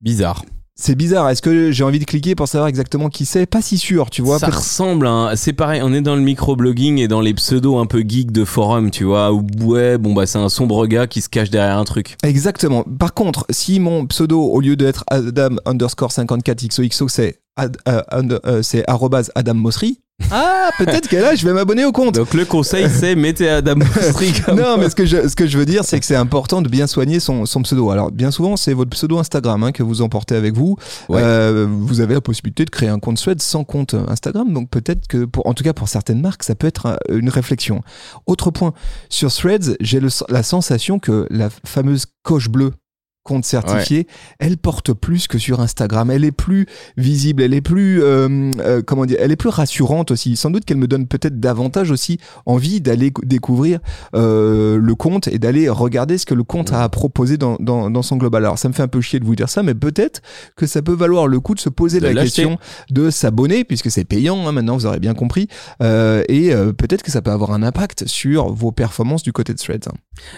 Bizarre. 0.00 0.44
C'est 0.78 0.94
bizarre. 0.94 1.28
Est-ce 1.30 1.40
que 1.42 1.70
j'ai 1.72 1.84
envie 1.84 1.98
de 1.98 2.04
cliquer 2.04 2.34
pour 2.34 2.46
savoir 2.48 2.68
exactement 2.68 3.08
qui 3.08 3.24
c'est? 3.24 3.46
Pas 3.46 3.62
si 3.62 3.78
sûr 3.78 4.10
tu 4.10 4.22
vois. 4.22 4.38
Ça 4.38 4.48
ressemble 4.48 5.06
un- 5.06 5.34
c'est 5.34 5.52
pareil 5.54 5.80
on 5.82 5.92
est 5.92 6.02
dans 6.02 6.14
le 6.16 6.22
microblogging 6.22 6.98
et 6.98 7.08
dans 7.08 7.20
les 7.20 7.34
pseudos 7.34 7.78
un 7.78 7.86
peu 7.86 8.04
geeks 8.06 8.30
de 8.30 8.44
forum 8.44 8.90
tu 8.90 9.04
vois 9.04 9.32
où 9.32 9.44
ouais 9.60 9.96
bon 9.98 10.12
bah 10.14 10.26
c'est 10.26 10.38
un 10.38 10.48
sombre 10.48 10.86
gars 10.86 11.06
qui 11.06 11.20
se 11.22 11.28
cache 11.28 11.50
derrière 11.50 11.78
un 11.78 11.84
truc. 11.84 12.16
Exactement. 12.22 12.84
Par 12.84 13.14
contre, 13.14 13.46
si 13.50 13.80
mon 13.80 14.06
pseudo, 14.06 14.40
au 14.42 14.60
lieu 14.60 14.76
d'être 14.76 15.04
Adam 15.08 15.56
underscore 15.64 16.12
54 16.12 16.66
XOXO, 16.68 17.08
c'est 17.08 17.40
ad- 17.56 17.76
euh, 17.88 18.02
euh, 18.44 18.62
c'est 18.62 18.84
arrobase 18.88 19.30
Adam 19.34 19.54
Mosseri, 19.54 20.00
ah, 20.30 20.70
peut-être 20.78 21.08
que 21.08 21.16
là, 21.16 21.34
je 21.34 21.46
vais 21.46 21.52
m'abonner 21.52 21.84
au 21.84 21.92
compte. 21.92 22.14
donc 22.16 22.34
le 22.34 22.44
conseil 22.44 22.88
c'est 22.90 23.14
mettez 23.14 23.48
Adam 23.48 23.74
comme 24.46 24.58
Non, 24.58 24.76
mais 24.78 24.90
ce 24.90 24.96
que 24.96 25.06
je, 25.06 25.28
ce 25.28 25.36
que 25.36 25.46
je 25.46 25.56
veux 25.56 25.66
dire, 25.66 25.84
c'est 25.84 26.00
que 26.00 26.06
c'est 26.06 26.16
important 26.16 26.62
de 26.62 26.68
bien 26.68 26.86
soigner 26.86 27.20
son, 27.20 27.46
son 27.46 27.62
pseudo. 27.62 27.90
Alors, 27.90 28.10
bien 28.10 28.30
souvent, 28.30 28.56
c'est 28.56 28.72
votre 28.72 28.90
pseudo 28.90 29.18
Instagram 29.18 29.62
hein, 29.62 29.72
que 29.72 29.82
vous 29.82 30.02
emportez 30.02 30.34
avec 30.34 30.54
vous. 30.54 30.76
Ouais. 31.08 31.20
Euh, 31.22 31.66
vous 31.68 32.00
avez 32.00 32.14
la 32.14 32.20
possibilité 32.20 32.64
de 32.64 32.70
créer 32.70 32.88
un 32.88 32.98
compte 32.98 33.18
Suède 33.18 33.40
sans 33.40 33.62
compte 33.62 33.94
Instagram. 34.08 34.52
Donc, 34.52 34.68
peut-être 34.70 35.06
que, 35.06 35.26
pour, 35.26 35.46
en 35.46 35.54
tout 35.54 35.62
cas, 35.62 35.72
pour 35.74 35.88
certaines 35.88 36.20
marques, 36.20 36.42
ça 36.42 36.54
peut 36.54 36.66
être 36.66 36.98
une 37.10 37.28
réflexion. 37.28 37.82
Autre 38.26 38.50
point, 38.50 38.72
sur 39.08 39.32
Threads, 39.32 39.76
j'ai 39.80 40.00
le- 40.00 40.08
la 40.28 40.42
sensation 40.42 40.98
que 40.98 41.26
la 41.30 41.50
fameuse 41.64 42.06
coche 42.24 42.48
bleue 42.48 42.72
compte 43.26 43.44
certifié, 43.44 44.06
elle 44.38 44.56
porte 44.56 44.92
plus 44.94 45.26
que 45.28 45.38
sur 45.38 45.60
Instagram. 45.60 46.10
Elle 46.10 46.24
est 46.24 46.32
plus 46.32 46.66
visible, 46.96 47.42
elle 47.42 47.52
est 47.54 47.60
plus, 47.60 48.02
euh, 48.02 48.50
euh, 48.60 48.82
comment 48.82 49.04
dire, 49.04 49.18
elle 49.20 49.32
est 49.32 49.36
plus 49.36 49.48
rassurante 49.50 50.10
aussi. 50.10 50.36
Sans 50.36 50.50
doute 50.50 50.64
qu'elle 50.64 50.76
me 50.78 50.86
donne 50.88 51.06
peut-être 51.06 51.38
davantage 51.40 51.90
aussi 51.90 52.18
envie 52.46 52.80
d'aller 52.80 53.10
cou- 53.10 53.22
découvrir 53.24 53.80
euh, 54.14 54.78
le 54.80 54.94
compte 54.94 55.28
et 55.28 55.38
d'aller 55.38 55.68
regarder 55.68 56.18
ce 56.18 56.26
que 56.26 56.34
le 56.34 56.44
compte 56.44 56.72
a 56.72 56.82
à 56.82 56.88
proposer 56.88 57.36
dans, 57.36 57.56
dans, 57.60 57.90
dans 57.90 58.02
son 58.02 58.16
global. 58.16 58.44
Alors 58.44 58.58
ça 58.58 58.68
me 58.68 58.72
fait 58.74 58.82
un 58.82 58.88
peu 58.88 59.00
chier 59.00 59.18
de 59.20 59.24
vous 59.24 59.34
dire 59.36 59.48
ça, 59.48 59.62
mais 59.62 59.74
peut-être 59.74 60.22
que 60.56 60.66
ça 60.66 60.80
peut 60.82 60.94
valoir 60.94 61.26
le 61.26 61.40
coup 61.40 61.54
de 61.54 61.60
se 61.60 61.68
poser 61.68 61.98
De 62.00 62.04
la 62.06 62.12
question 62.24 62.58
de 62.90 63.10
s'abonner, 63.10 63.64
puisque 63.64 63.90
c'est 63.90 64.04
payant 64.04 64.46
hein, 64.46 64.52
maintenant, 64.52 64.76
vous 64.76 64.86
aurez 64.86 65.00
bien 65.00 65.14
compris. 65.14 65.48
Euh, 65.82 66.22
et 66.28 66.54
euh, 66.54 66.72
peut-être 66.72 67.02
que 67.02 67.10
ça 67.10 67.22
peut 67.22 67.30
avoir 67.32 67.50
un 67.52 67.62
impact 67.62 68.06
sur 68.06 68.52
vos 68.52 68.72
performances 68.72 69.22
du 69.22 69.32
côté 69.32 69.52
de 69.52 69.58
Threads. 69.58 69.88
hein. 69.88 69.96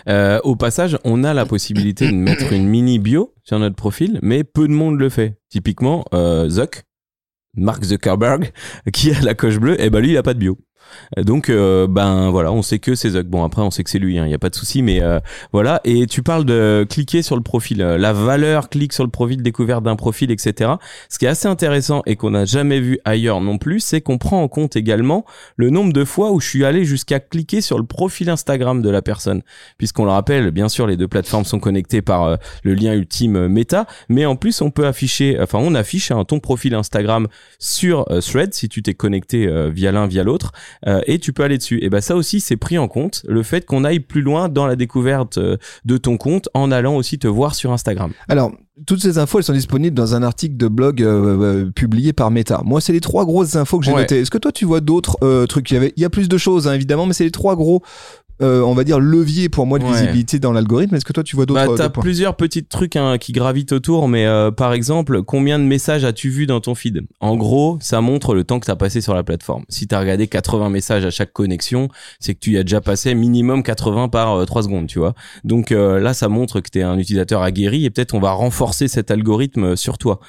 Euh, 0.08 0.40
au 0.44 0.56
passage, 0.56 0.98
on 1.04 1.24
a 1.24 1.34
la 1.34 1.46
possibilité 1.46 2.06
de 2.06 2.16
mettre 2.16 2.52
une 2.52 2.66
mini 2.66 2.98
bio 2.98 3.34
sur 3.44 3.58
notre 3.58 3.76
profil, 3.76 4.18
mais 4.22 4.44
peu 4.44 4.68
de 4.68 4.72
monde 4.72 4.98
le 4.98 5.08
fait. 5.08 5.38
Typiquement, 5.48 6.04
euh, 6.14 6.48
Zuck, 6.48 6.84
Mark 7.56 7.82
Zuckerberg, 7.84 8.52
qui 8.92 9.12
a 9.12 9.20
la 9.20 9.34
coche 9.34 9.58
bleue, 9.58 9.80
et 9.80 9.86
eh 9.86 9.90
ben 9.90 10.00
lui, 10.00 10.10
il 10.10 10.16
a 10.16 10.22
pas 10.22 10.34
de 10.34 10.38
bio. 10.38 10.58
Donc 11.16 11.48
euh, 11.50 11.86
ben 11.86 12.30
voilà, 12.30 12.52
on 12.52 12.62
sait 12.62 12.78
que 12.78 12.94
c'est 12.94 13.10
Zuck. 13.10 13.26
Bon 13.26 13.44
après 13.44 13.62
on 13.62 13.70
sait 13.70 13.84
que 13.84 13.90
c'est 13.90 13.98
lui, 13.98 14.14
il 14.14 14.18
hein, 14.18 14.26
n'y 14.26 14.34
a 14.34 14.38
pas 14.38 14.50
de 14.50 14.54
souci, 14.54 14.82
mais 14.82 15.02
euh, 15.02 15.20
voilà. 15.52 15.80
Et 15.84 16.06
tu 16.06 16.22
parles 16.22 16.44
de 16.44 16.86
cliquer 16.88 17.22
sur 17.22 17.36
le 17.36 17.42
profil, 17.42 17.82
euh, 17.82 17.98
la 17.98 18.12
valeur 18.12 18.68
clique 18.68 18.92
sur 18.92 19.04
le 19.04 19.10
profil, 19.10 19.42
découverte 19.42 19.82
d'un 19.82 19.96
profil, 19.96 20.30
etc. 20.30 20.72
Ce 21.08 21.18
qui 21.18 21.24
est 21.24 21.28
assez 21.28 21.48
intéressant 21.48 22.02
et 22.06 22.16
qu'on 22.16 22.30
n'a 22.30 22.44
jamais 22.44 22.80
vu 22.80 22.98
ailleurs 23.04 23.40
non 23.40 23.58
plus, 23.58 23.80
c'est 23.80 24.00
qu'on 24.00 24.18
prend 24.18 24.42
en 24.42 24.48
compte 24.48 24.76
également 24.76 25.24
le 25.56 25.70
nombre 25.70 25.92
de 25.92 26.04
fois 26.04 26.32
où 26.32 26.40
je 26.40 26.48
suis 26.48 26.64
allé 26.64 26.84
jusqu'à 26.84 27.20
cliquer 27.20 27.60
sur 27.60 27.78
le 27.78 27.84
profil 27.84 28.30
Instagram 28.30 28.82
de 28.82 28.90
la 28.90 29.02
personne, 29.02 29.42
puisqu'on 29.78 30.04
le 30.04 30.10
rappelle, 30.10 30.50
bien 30.50 30.68
sûr 30.68 30.86
les 30.86 30.96
deux 30.96 31.08
plateformes 31.08 31.44
sont 31.44 31.60
connectées 31.60 32.02
par 32.02 32.38
le 32.62 32.74
lien 32.74 32.92
ultime 32.94 33.48
Meta, 33.48 33.86
mais 34.08 34.26
en 34.26 34.36
plus 34.36 34.60
on 34.60 34.70
peut 34.70 34.86
afficher, 34.86 35.38
enfin 35.40 35.58
on 35.60 35.74
affiche 35.74 36.10
hein, 36.10 36.24
ton 36.24 36.40
profil 36.40 36.74
Instagram 36.74 37.28
sur 37.58 38.04
Thread 38.20 38.54
si 38.54 38.68
tu 38.68 38.82
t'es 38.82 38.94
connecté 38.94 39.48
via 39.70 39.92
l'un 39.92 40.06
via 40.06 40.22
l'autre. 40.22 40.52
Euh, 40.86 41.00
et 41.06 41.18
tu 41.18 41.32
peux 41.32 41.42
aller 41.42 41.58
dessus. 41.58 41.78
Et 41.82 41.90
ben 41.90 42.00
ça 42.00 42.16
aussi 42.16 42.40
c'est 42.40 42.56
pris 42.56 42.78
en 42.78 42.88
compte 42.88 43.22
le 43.28 43.42
fait 43.42 43.66
qu'on 43.66 43.84
aille 43.84 44.00
plus 44.00 44.22
loin 44.22 44.48
dans 44.48 44.66
la 44.66 44.76
découverte 44.76 45.38
euh, 45.38 45.56
de 45.84 45.96
ton 45.96 46.16
compte 46.16 46.48
en 46.54 46.70
allant 46.70 46.96
aussi 46.96 47.18
te 47.18 47.26
voir 47.26 47.54
sur 47.54 47.72
Instagram. 47.72 48.12
Alors 48.28 48.52
toutes 48.86 49.02
ces 49.02 49.18
infos, 49.18 49.38
elles 49.38 49.44
sont 49.44 49.52
disponibles 49.52 49.96
dans 49.96 50.14
un 50.14 50.22
article 50.22 50.56
de 50.56 50.68
blog 50.68 51.02
euh, 51.02 51.68
publié 51.72 52.12
par 52.12 52.30
Meta. 52.30 52.62
Moi, 52.64 52.80
c'est 52.80 52.92
les 52.92 53.00
trois 53.00 53.24
grosses 53.24 53.56
infos 53.56 53.80
que 53.80 53.84
j'ai 53.84 53.92
notées. 53.92 54.20
Est-ce 54.20 54.30
que 54.30 54.38
toi, 54.38 54.52
tu 54.52 54.66
vois 54.66 54.80
d'autres 54.80 55.46
trucs? 55.46 55.68
Il 55.72 55.74
y 55.74 55.76
avait, 55.76 55.92
il 55.96 56.02
y 56.02 56.06
a 56.06 56.10
plus 56.10 56.28
de 56.28 56.38
choses, 56.38 56.68
hein, 56.68 56.74
évidemment, 56.74 57.04
mais 57.04 57.12
c'est 57.12 57.24
les 57.24 57.32
trois 57.32 57.56
gros 57.56 57.82
euh, 58.40 58.60
on 58.62 58.74
va 58.74 58.84
dire 58.84 59.00
levier 59.00 59.48
pour 59.48 59.66
moi 59.66 59.78
de 59.78 59.84
visibilité 59.84 60.38
dans 60.38 60.52
l'algorithme. 60.52 60.94
Est-ce 60.94 61.04
que 61.04 61.12
toi 61.12 61.24
tu 61.24 61.36
vois 61.36 61.46
d'autres 61.46 61.66
bah, 61.66 61.74
T'as 61.76 61.88
plusieurs 61.88 62.36
petits 62.36 62.64
trucs 62.64 62.96
hein, 62.96 63.18
qui 63.18 63.32
gravitent 63.32 63.72
autour, 63.72 64.08
mais 64.08 64.26
euh, 64.26 64.50
par 64.50 64.72
exemple, 64.72 65.22
combien 65.22 65.58
de 65.58 65.64
messages 65.64 66.04
as-tu 66.04 66.28
vu 66.30 66.46
dans 66.46 66.60
ton 66.60 66.74
feed? 66.74 67.02
En 67.20 67.36
gros, 67.36 67.78
ça 67.80 68.00
montre 68.00 68.34
le 68.34 68.44
temps 68.44 68.60
que 68.60 68.66
t'as 68.66 68.76
passé 68.76 69.00
sur 69.00 69.14
la 69.14 69.24
plateforme. 69.24 69.64
Si 69.68 69.86
t'as 69.86 70.00
regardé 70.00 70.26
80 70.28 70.70
messages 70.70 71.04
à 71.04 71.10
chaque 71.10 71.32
connexion, 71.32 71.88
c'est 72.20 72.34
que 72.34 72.40
tu 72.40 72.52
y 72.52 72.58
as 72.58 72.62
déjà 72.62 72.80
passé 72.80 73.14
minimum 73.14 73.62
80 73.62 74.08
par 74.08 74.44
3 74.46 74.62
euh, 74.62 74.64
secondes, 74.64 74.86
tu 74.86 74.98
vois. 74.98 75.14
Donc 75.44 75.70
là, 75.70 76.14
ça 76.14 76.28
montre 76.28 76.60
que 76.60 76.68
t'es 76.70 76.82
un 76.82 76.98
utilisateur 76.98 77.42
aguerri 77.42 77.84
et 77.84 77.90
peut-être 77.90 78.14
on 78.14 78.20
va 78.20 78.32
renforcer 78.32 78.88
cet 78.88 79.10
algorithme 79.10 79.76
sur 79.76 79.98
toi. 79.98 80.20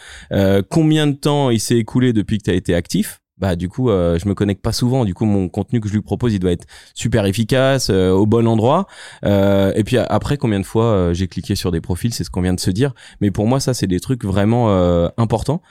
combien 0.70 1.08
de 1.08 1.14
temps 1.14 1.50
il 1.50 1.60
s'est 1.60 1.78
écoulé 1.78 2.14
depuis 2.14 2.38
que 2.38 2.44
t'as 2.44 2.54
été 2.54 2.74
actif? 2.74 3.20
Bah 3.40 3.56
du 3.56 3.70
coup 3.70 3.90
euh, 3.90 4.20
je 4.20 4.28
me 4.28 4.34
connecte 4.34 4.62
pas 4.62 4.72
souvent. 4.72 5.06
Du 5.06 5.14
coup 5.14 5.26
mon 5.26 5.50
contenu 5.50 5.80
que 5.80 5.88
je 5.88 5.94
lui 5.94 6.02
propose 6.02 6.34
il 6.34 6.40
doit 6.40 6.52
être 6.52 6.66
super 6.94 7.26
efficace 7.26 7.90
euh, 7.90 8.12
au 8.12 8.26
bon 8.26 8.48
endroit. 8.48 8.88
Euh, 9.26 9.72
et 9.76 9.84
puis 9.84 9.98
après 9.98 10.38
combien 10.38 10.60
de 10.60 10.66
fois 10.66 10.86
euh, 10.86 11.14
j'ai 11.14 11.28
cliqué 11.28 11.56
sur 11.56 11.72
des 11.72 11.82
profils 11.82 12.14
c'est 12.14 12.24
ce 12.24 12.30
qu'on 12.30 12.42
vient 12.42 12.54
de 12.54 12.60
se 12.60 12.72
dire. 12.72 12.94
Mais 13.22 13.32
pour 13.32 13.48
moi 13.48 13.60
ça 13.60 13.74
c'est 13.74 13.88
des 13.88 14.00
trucs 14.00 14.26
vraiment 14.26 14.70
importants. 15.18 15.62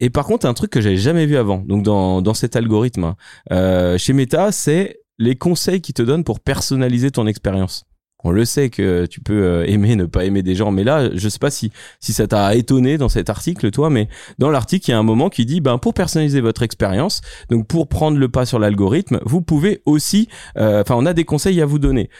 Et 0.00 0.10
par 0.10 0.26
contre 0.26 0.46
un 0.46 0.54
truc 0.54 0.70
que 0.70 0.80
j'avais 0.80 0.96
jamais 0.96 1.26
vu 1.26 1.36
avant 1.36 1.58
donc 1.58 1.82
dans 1.82 2.22
dans 2.22 2.34
cet 2.34 2.56
algorithme 2.56 3.14
hein, 3.50 3.96
chez 3.98 4.12
Meta 4.12 4.52
c'est 4.52 5.00
les 5.18 5.36
conseils 5.36 5.80
qui 5.80 5.92
te 5.92 6.02
donnent 6.02 6.24
pour 6.24 6.40
personnaliser 6.40 7.10
ton 7.10 7.26
expérience 7.26 7.84
on 8.24 8.30
le 8.30 8.44
sait 8.44 8.70
que 8.70 9.06
tu 9.06 9.20
peux 9.20 9.44
euh, 9.44 9.66
aimer, 9.66 9.94
ne 9.96 10.06
pas 10.06 10.24
aimer 10.24 10.42
des 10.42 10.54
gens, 10.54 10.70
mais 10.70 10.84
là, 10.84 11.10
je 11.14 11.28
sais 11.28 11.38
pas 11.38 11.50
si 11.50 11.70
si 12.00 12.12
ça 12.12 12.26
t'a 12.26 12.54
étonné 12.54 12.98
dans 12.98 13.08
cet 13.08 13.30
article, 13.30 13.70
toi, 13.70 13.90
mais 13.90 14.08
dans 14.38 14.50
l'article, 14.50 14.88
il 14.88 14.92
y 14.92 14.94
a 14.94 14.98
un 14.98 15.02
moment 15.02 15.28
qui 15.28 15.46
dit, 15.46 15.60
ben 15.60 15.78
pour 15.78 15.94
personnaliser 15.94 16.40
votre 16.40 16.62
expérience, 16.62 17.20
donc 17.50 17.66
pour 17.66 17.88
prendre 17.88 18.18
le 18.18 18.28
pas 18.28 18.46
sur 18.46 18.58
l'algorithme, 18.58 19.20
vous 19.24 19.42
pouvez 19.42 19.82
aussi, 19.86 20.28
euh, 20.56 20.82
enfin, 20.82 20.94
on 20.96 21.06
a 21.06 21.12
des 21.12 21.24
conseils 21.24 21.60
à 21.60 21.66
vous 21.66 21.78
donner 21.78 22.10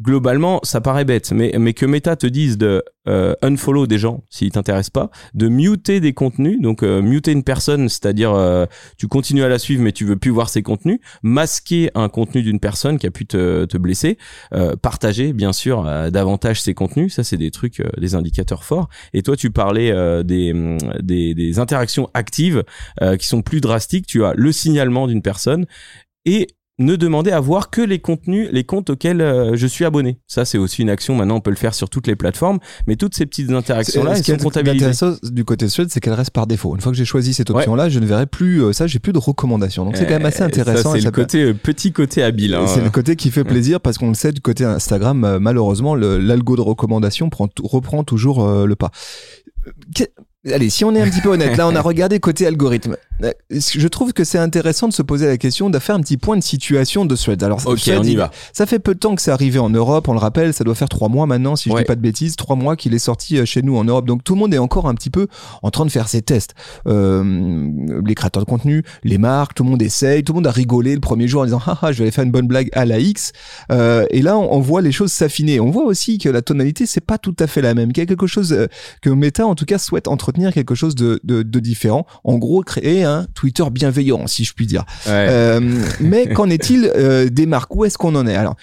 globalement, 0.00 0.60
ça 0.64 0.80
paraît 0.80 1.04
bête, 1.04 1.30
mais, 1.32 1.52
mais 1.58 1.72
que 1.72 1.86
Meta 1.86 2.16
te 2.16 2.26
dise 2.26 2.58
de 2.58 2.82
euh, 3.06 3.34
unfollow 3.42 3.86
des 3.86 3.98
gens 3.98 4.24
s'ils 4.28 4.50
t'intéressent 4.50 4.90
pas, 4.90 5.10
de 5.34 5.48
muter 5.48 6.00
des 6.00 6.12
contenus, 6.12 6.60
donc 6.60 6.82
euh, 6.82 7.00
muter 7.00 7.30
une 7.30 7.44
personne, 7.44 7.88
c'est-à-dire 7.88 8.32
euh, 8.32 8.66
tu 8.98 9.06
continues 9.06 9.44
à 9.44 9.48
la 9.48 9.58
suivre 9.58 9.82
mais 9.82 9.92
tu 9.92 10.04
veux 10.04 10.16
plus 10.16 10.30
voir 10.30 10.48
ses 10.48 10.62
contenus, 10.62 10.98
masquer 11.22 11.90
un 11.94 12.08
contenu 12.08 12.42
d'une 12.42 12.58
personne 12.58 12.98
qui 12.98 13.06
a 13.06 13.10
pu 13.10 13.26
te, 13.26 13.66
te 13.66 13.78
blesser, 13.78 14.18
partager 14.82 15.32
bien 15.32 15.52
sûr 15.52 15.84
davantage 16.10 16.60
ses 16.60 16.74
contenus, 16.74 17.14
ça 17.14 17.24
c'est 17.24 17.36
des 17.36 17.50
trucs, 17.50 17.82
des 17.98 18.14
indicateurs 18.14 18.64
forts. 18.64 18.88
Et 19.12 19.22
toi 19.22 19.36
tu 19.36 19.50
parlais 19.50 19.92
des, 20.24 20.76
des, 21.02 21.34
des 21.34 21.58
interactions 21.58 22.08
actives 22.14 22.64
qui 23.18 23.26
sont 23.26 23.42
plus 23.42 23.60
drastiques, 23.60 24.06
tu 24.06 24.24
as 24.24 24.32
le 24.34 24.52
signalement 24.52 25.06
d'une 25.06 25.22
personne 25.22 25.66
et 26.24 26.48
ne 26.78 26.96
demander 26.96 27.30
à 27.30 27.38
voir 27.38 27.70
que 27.70 27.80
les 27.80 28.00
contenus, 28.00 28.48
les 28.52 28.64
comptes 28.64 28.90
auxquels 28.90 29.20
euh, 29.20 29.54
je 29.54 29.66
suis 29.66 29.84
abonné. 29.84 30.18
Ça, 30.26 30.44
c'est 30.44 30.58
aussi 30.58 30.82
une 30.82 30.90
action. 30.90 31.14
Maintenant, 31.14 31.36
on 31.36 31.40
peut 31.40 31.50
le 31.50 31.56
faire 31.56 31.74
sur 31.74 31.88
toutes 31.88 32.06
les 32.06 32.16
plateformes, 32.16 32.58
mais 32.86 32.96
toutes 32.96 33.14
ces 33.14 33.26
petites 33.26 33.50
interactions-là, 33.50 34.16
elles 34.16 34.24
sont 34.24 34.36
comptabilisées. 34.36 35.06
du 35.22 35.44
côté 35.44 35.68
Thread, 35.68 35.88
c'est 35.90 36.00
qu'elle 36.00 36.14
reste 36.14 36.32
par 36.32 36.46
défaut. 36.46 36.74
Une 36.74 36.80
fois 36.80 36.90
que 36.90 36.98
j'ai 36.98 37.04
choisi 37.04 37.32
cette 37.32 37.50
option-là, 37.50 37.88
je 37.88 38.00
ne 38.00 38.06
verrai 38.06 38.26
plus 38.26 38.62
euh, 38.62 38.72
ça. 38.72 38.86
J'ai 38.86 38.98
plus 38.98 39.12
de 39.12 39.18
recommandations. 39.18 39.84
Donc 39.84 39.96
c'est 39.96 40.06
quand 40.06 40.14
même 40.14 40.26
assez 40.26 40.42
intéressant. 40.42 40.92
c'est 40.94 41.00
le 41.00 41.10
côté 41.10 41.42
euh, 41.42 41.54
petit 41.54 41.92
côté 41.92 42.22
habile. 42.22 42.54
Hein. 42.54 42.66
C'est 42.66 42.82
le 42.82 42.90
côté 42.90 43.14
qui 43.14 43.30
fait 43.30 43.44
plaisir 43.44 43.80
parce 43.80 43.98
qu'on 43.98 44.08
le 44.08 44.14
sait 44.14 44.32
du 44.32 44.40
côté 44.40 44.64
Instagram. 44.64 45.38
malheureusement, 45.40 45.94
l'algo 45.94 46.56
de 46.56 46.60
recommandation 46.60 47.30
prend, 47.30 47.48
reprend 47.62 48.02
toujours 48.02 48.66
le 48.66 48.76
pas. 48.76 48.90
Allez, 50.52 50.68
si 50.68 50.84
on 50.84 50.94
est 50.94 51.00
un 51.00 51.08
petit 51.08 51.20
peu 51.20 51.30
honnête, 51.30 51.56
là 51.56 51.66
on 51.66 51.74
a 51.74 51.80
regardé 51.82 52.20
côté 52.20 52.46
algorithme. 52.46 52.96
Je 53.50 53.88
trouve 53.88 54.12
que 54.12 54.24
c'est 54.24 54.38
intéressant 54.38 54.88
de 54.88 54.92
se 54.92 55.02
poser 55.02 55.26
la 55.26 55.38
question, 55.38 55.70
de 55.70 55.78
faire 55.78 55.94
un 55.94 56.00
petit 56.00 56.16
point 56.16 56.36
de 56.36 56.42
situation 56.42 57.04
de 57.04 57.14
Threads. 57.14 57.44
Alors, 57.44 57.60
ok, 57.64 57.90
on 57.96 58.02
y 58.02 58.16
va. 58.16 58.30
Ça 58.52 58.66
fait 58.66 58.78
peu 58.78 58.94
de 58.94 58.98
temps 58.98 59.14
que 59.14 59.22
c'est 59.22 59.30
arrivé 59.30 59.58
en 59.58 59.70
Europe, 59.70 60.08
on 60.08 60.12
le 60.12 60.18
rappelle, 60.18 60.52
ça 60.52 60.64
doit 60.64 60.74
faire 60.74 60.88
trois 60.88 61.08
mois 61.08 61.26
maintenant, 61.26 61.56
si 61.56 61.70
je 61.70 61.76
dis 61.76 61.84
pas 61.84 61.94
de 61.94 62.00
bêtises, 62.00 62.36
trois 62.36 62.56
mois 62.56 62.76
qu'il 62.76 62.92
est 62.92 62.98
sorti 62.98 63.38
euh, 63.38 63.44
chez 63.44 63.62
nous 63.62 63.76
en 63.76 63.84
Europe. 63.84 64.06
Donc 64.06 64.24
tout 64.24 64.34
le 64.34 64.40
monde 64.40 64.52
est 64.52 64.58
encore 64.58 64.88
un 64.88 64.94
petit 64.94 65.10
peu 65.10 65.28
en 65.62 65.70
train 65.70 65.86
de 65.86 65.90
faire 65.90 66.08
ses 66.08 66.22
tests. 66.22 66.54
Euh, 66.86 67.70
les 68.04 68.14
créateurs 68.14 68.44
de 68.44 68.48
contenu, 68.48 68.82
les 69.04 69.18
marques, 69.18 69.54
tout 69.54 69.64
le 69.64 69.70
monde 69.70 69.82
essaye, 69.82 70.24
tout 70.24 70.32
le 70.32 70.38
monde 70.38 70.46
a 70.46 70.52
rigolé 70.52 70.94
le 70.94 71.00
premier 71.00 71.28
jour 71.28 71.42
en 71.42 71.44
disant 71.44 71.62
haha, 71.64 71.92
je 71.92 71.98
vais 71.98 72.04
aller 72.04 72.10
faire 72.10 72.24
une 72.24 72.32
bonne 72.32 72.48
blague 72.48 72.68
à 72.72 72.84
la 72.84 72.98
X. 72.98 73.32
Euh, 73.70 74.06
et 74.10 74.22
là, 74.22 74.36
on, 74.36 74.60
voit 74.60 74.82
les 74.82 74.92
choses 74.92 75.12
s'affiner. 75.12 75.60
On 75.60 75.70
voit 75.70 75.84
aussi 75.84 76.18
que 76.18 76.28
la 76.28 76.42
tonalité 76.42 76.86
c'est 76.86 77.00
pas 77.00 77.18
tout 77.18 77.36
à 77.38 77.46
fait 77.46 77.62
la 77.62 77.74
même, 77.74 77.92
qu'il 77.92 78.02
y 78.02 78.06
a 78.06 78.06
quelque 78.06 78.26
chose 78.26 78.52
euh, 78.52 78.66
que 79.02 79.10
Meta 79.10 79.46
en 79.46 79.54
tout 79.54 79.66
cas 79.66 79.78
souhaite 79.78 80.08
entre 80.08 80.32
quelque 80.52 80.74
chose 80.74 80.94
de, 80.94 81.20
de, 81.22 81.60
différent. 81.60 82.06
En 82.24 82.36
gros, 82.38 82.62
créer 82.62 83.04
un 83.04 83.26
Twitter 83.34 83.64
bienveillant, 83.70 84.26
si 84.26 84.44
je 84.44 84.52
puis 84.52 84.66
dire. 84.66 84.84
Euh, 85.06 85.60
mais 86.00 86.28
qu'en 86.28 86.50
est-il 86.50 86.90
euh, 86.94 87.28
des 87.28 87.46
marques? 87.46 87.74
Où 87.74 87.84
est-ce 87.84 87.98
qu'on 87.98 88.14
en 88.14 88.26
est? 88.26 88.34
Alors, 88.34 88.56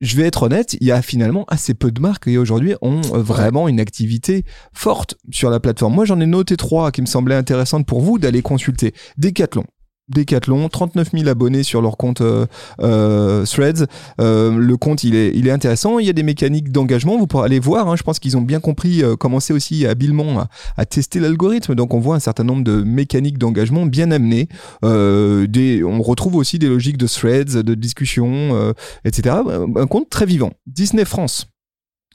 je 0.00 0.16
vais 0.16 0.24
être 0.24 0.42
honnête, 0.42 0.76
il 0.80 0.86
y 0.86 0.92
a 0.92 1.00
finalement 1.00 1.44
assez 1.48 1.72
peu 1.72 1.90
de 1.90 2.00
marques 2.00 2.24
qui 2.24 2.36
aujourd'hui 2.36 2.74
ont 2.82 3.00
vraiment 3.00 3.66
une 3.66 3.80
activité 3.80 4.44
forte 4.74 5.16
sur 5.30 5.48
la 5.48 5.58
plateforme. 5.58 5.94
Moi, 5.94 6.04
j'en 6.04 6.20
ai 6.20 6.26
noté 6.26 6.56
trois 6.56 6.92
qui 6.92 7.00
me 7.00 7.06
semblaient 7.06 7.34
intéressantes 7.34 7.86
pour 7.86 8.02
vous 8.02 8.18
d'aller 8.18 8.42
consulter. 8.42 8.92
Decathlon, 9.16 9.64
Decathlon, 10.08 10.68
39 10.68 11.10
000 11.12 11.28
abonnés 11.28 11.62
sur 11.64 11.82
leur 11.82 11.96
compte 11.96 12.20
euh, 12.20 12.46
euh, 12.80 13.44
Threads. 13.44 13.86
Euh, 14.20 14.56
le 14.56 14.76
compte, 14.76 15.02
il 15.02 15.16
est, 15.16 15.32
il 15.34 15.48
est 15.48 15.50
intéressant. 15.50 15.98
Il 15.98 16.06
y 16.06 16.10
a 16.10 16.12
des 16.12 16.22
mécaniques 16.22 16.70
d'engagement. 16.70 17.18
Vous 17.18 17.26
pourrez 17.26 17.46
aller 17.46 17.58
voir. 17.58 17.88
Hein. 17.88 17.96
Je 17.96 18.02
pense 18.02 18.18
qu'ils 18.18 18.36
ont 18.36 18.42
bien 18.42 18.60
compris, 18.60 19.02
commencer 19.18 19.52
aussi 19.52 19.86
habilement 19.86 20.46
à, 20.76 20.86
tester 20.86 21.18
l'algorithme. 21.18 21.74
Donc, 21.74 21.92
on 21.94 21.98
voit 21.98 22.16
un 22.16 22.20
certain 22.20 22.44
nombre 22.44 22.62
de 22.62 22.82
mécaniques 22.82 23.38
d'engagement 23.38 23.86
bien 23.86 24.10
amenées. 24.10 24.48
on 24.82 26.02
retrouve 26.02 26.36
aussi 26.36 26.58
des 26.58 26.68
logiques 26.68 26.98
de 26.98 27.06
threads, 27.06 27.62
de 27.62 27.74
discussion, 27.74 28.72
etc. 29.04 29.36
Un 29.76 29.86
compte 29.86 30.08
très 30.08 30.26
vivant. 30.26 30.52
Disney 30.66 31.04
France. 31.04 31.48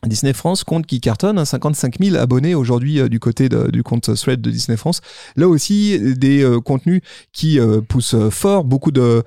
Disney 0.08 0.34
France 0.34 0.64
compte 0.64 0.88
qui 0.88 1.00
cartonne, 1.00 1.44
55 1.44 1.96
hein, 1.96 2.06
000 2.06 2.16
abonnés 2.18 2.56
aujourd'hui 2.56 3.00
euh, 3.00 3.08
du 3.08 3.20
côté 3.20 3.50
du 3.50 3.84
compte 3.84 4.14
Thread 4.16 4.42
de 4.42 4.50
Disney 4.50 4.78
France. 4.78 5.02
Là 5.36 5.48
aussi, 5.48 6.00
des 6.16 6.44
euh, 6.44 6.60
contenus 6.60 7.02
qui 7.34 7.60
euh, 7.60 7.82
poussent 7.82 8.16
fort, 8.30 8.64
beaucoup 8.64 8.92
de 8.92 9.24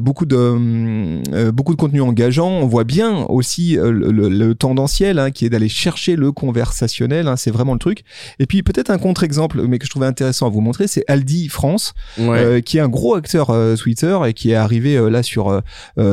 beaucoup 0.00 0.26
de 0.26 1.50
beaucoup 1.50 1.74
de 1.74 1.78
contenus 1.78 2.02
engageants. 2.02 2.48
On 2.48 2.66
voit 2.66 2.84
bien 2.84 3.24
aussi 3.28 3.76
le, 3.78 4.54
tendanciel 4.54 5.18
hein, 5.18 5.30
qui 5.30 5.44
est 5.44 5.50
d'aller 5.50 5.68
chercher 5.68 6.16
le 6.16 6.32
conversationnel. 6.32 7.28
Hein, 7.28 7.36
c'est 7.36 7.50
vraiment 7.50 7.74
le 7.74 7.78
truc. 7.78 8.04
Et 8.38 8.46
puis 8.46 8.62
peut-être 8.62 8.90
un 8.90 8.98
contre-exemple, 8.98 9.66
mais 9.66 9.78
que 9.78 9.84
je 9.84 9.90
trouvais 9.90 10.06
intéressant 10.06 10.46
à 10.46 10.50
vous 10.50 10.60
montrer, 10.60 10.86
c'est 10.86 11.04
Aldi 11.08 11.48
France, 11.48 11.94
qui 12.16 12.78
est 12.78 12.80
un 12.80 12.88
gros 12.88 13.14
acteur 13.14 13.52
Twitter 13.76 14.18
et 14.26 14.32
qui 14.32 14.52
est 14.52 14.54
arrivé 14.54 15.10
là 15.10 15.22
sur 15.22 15.62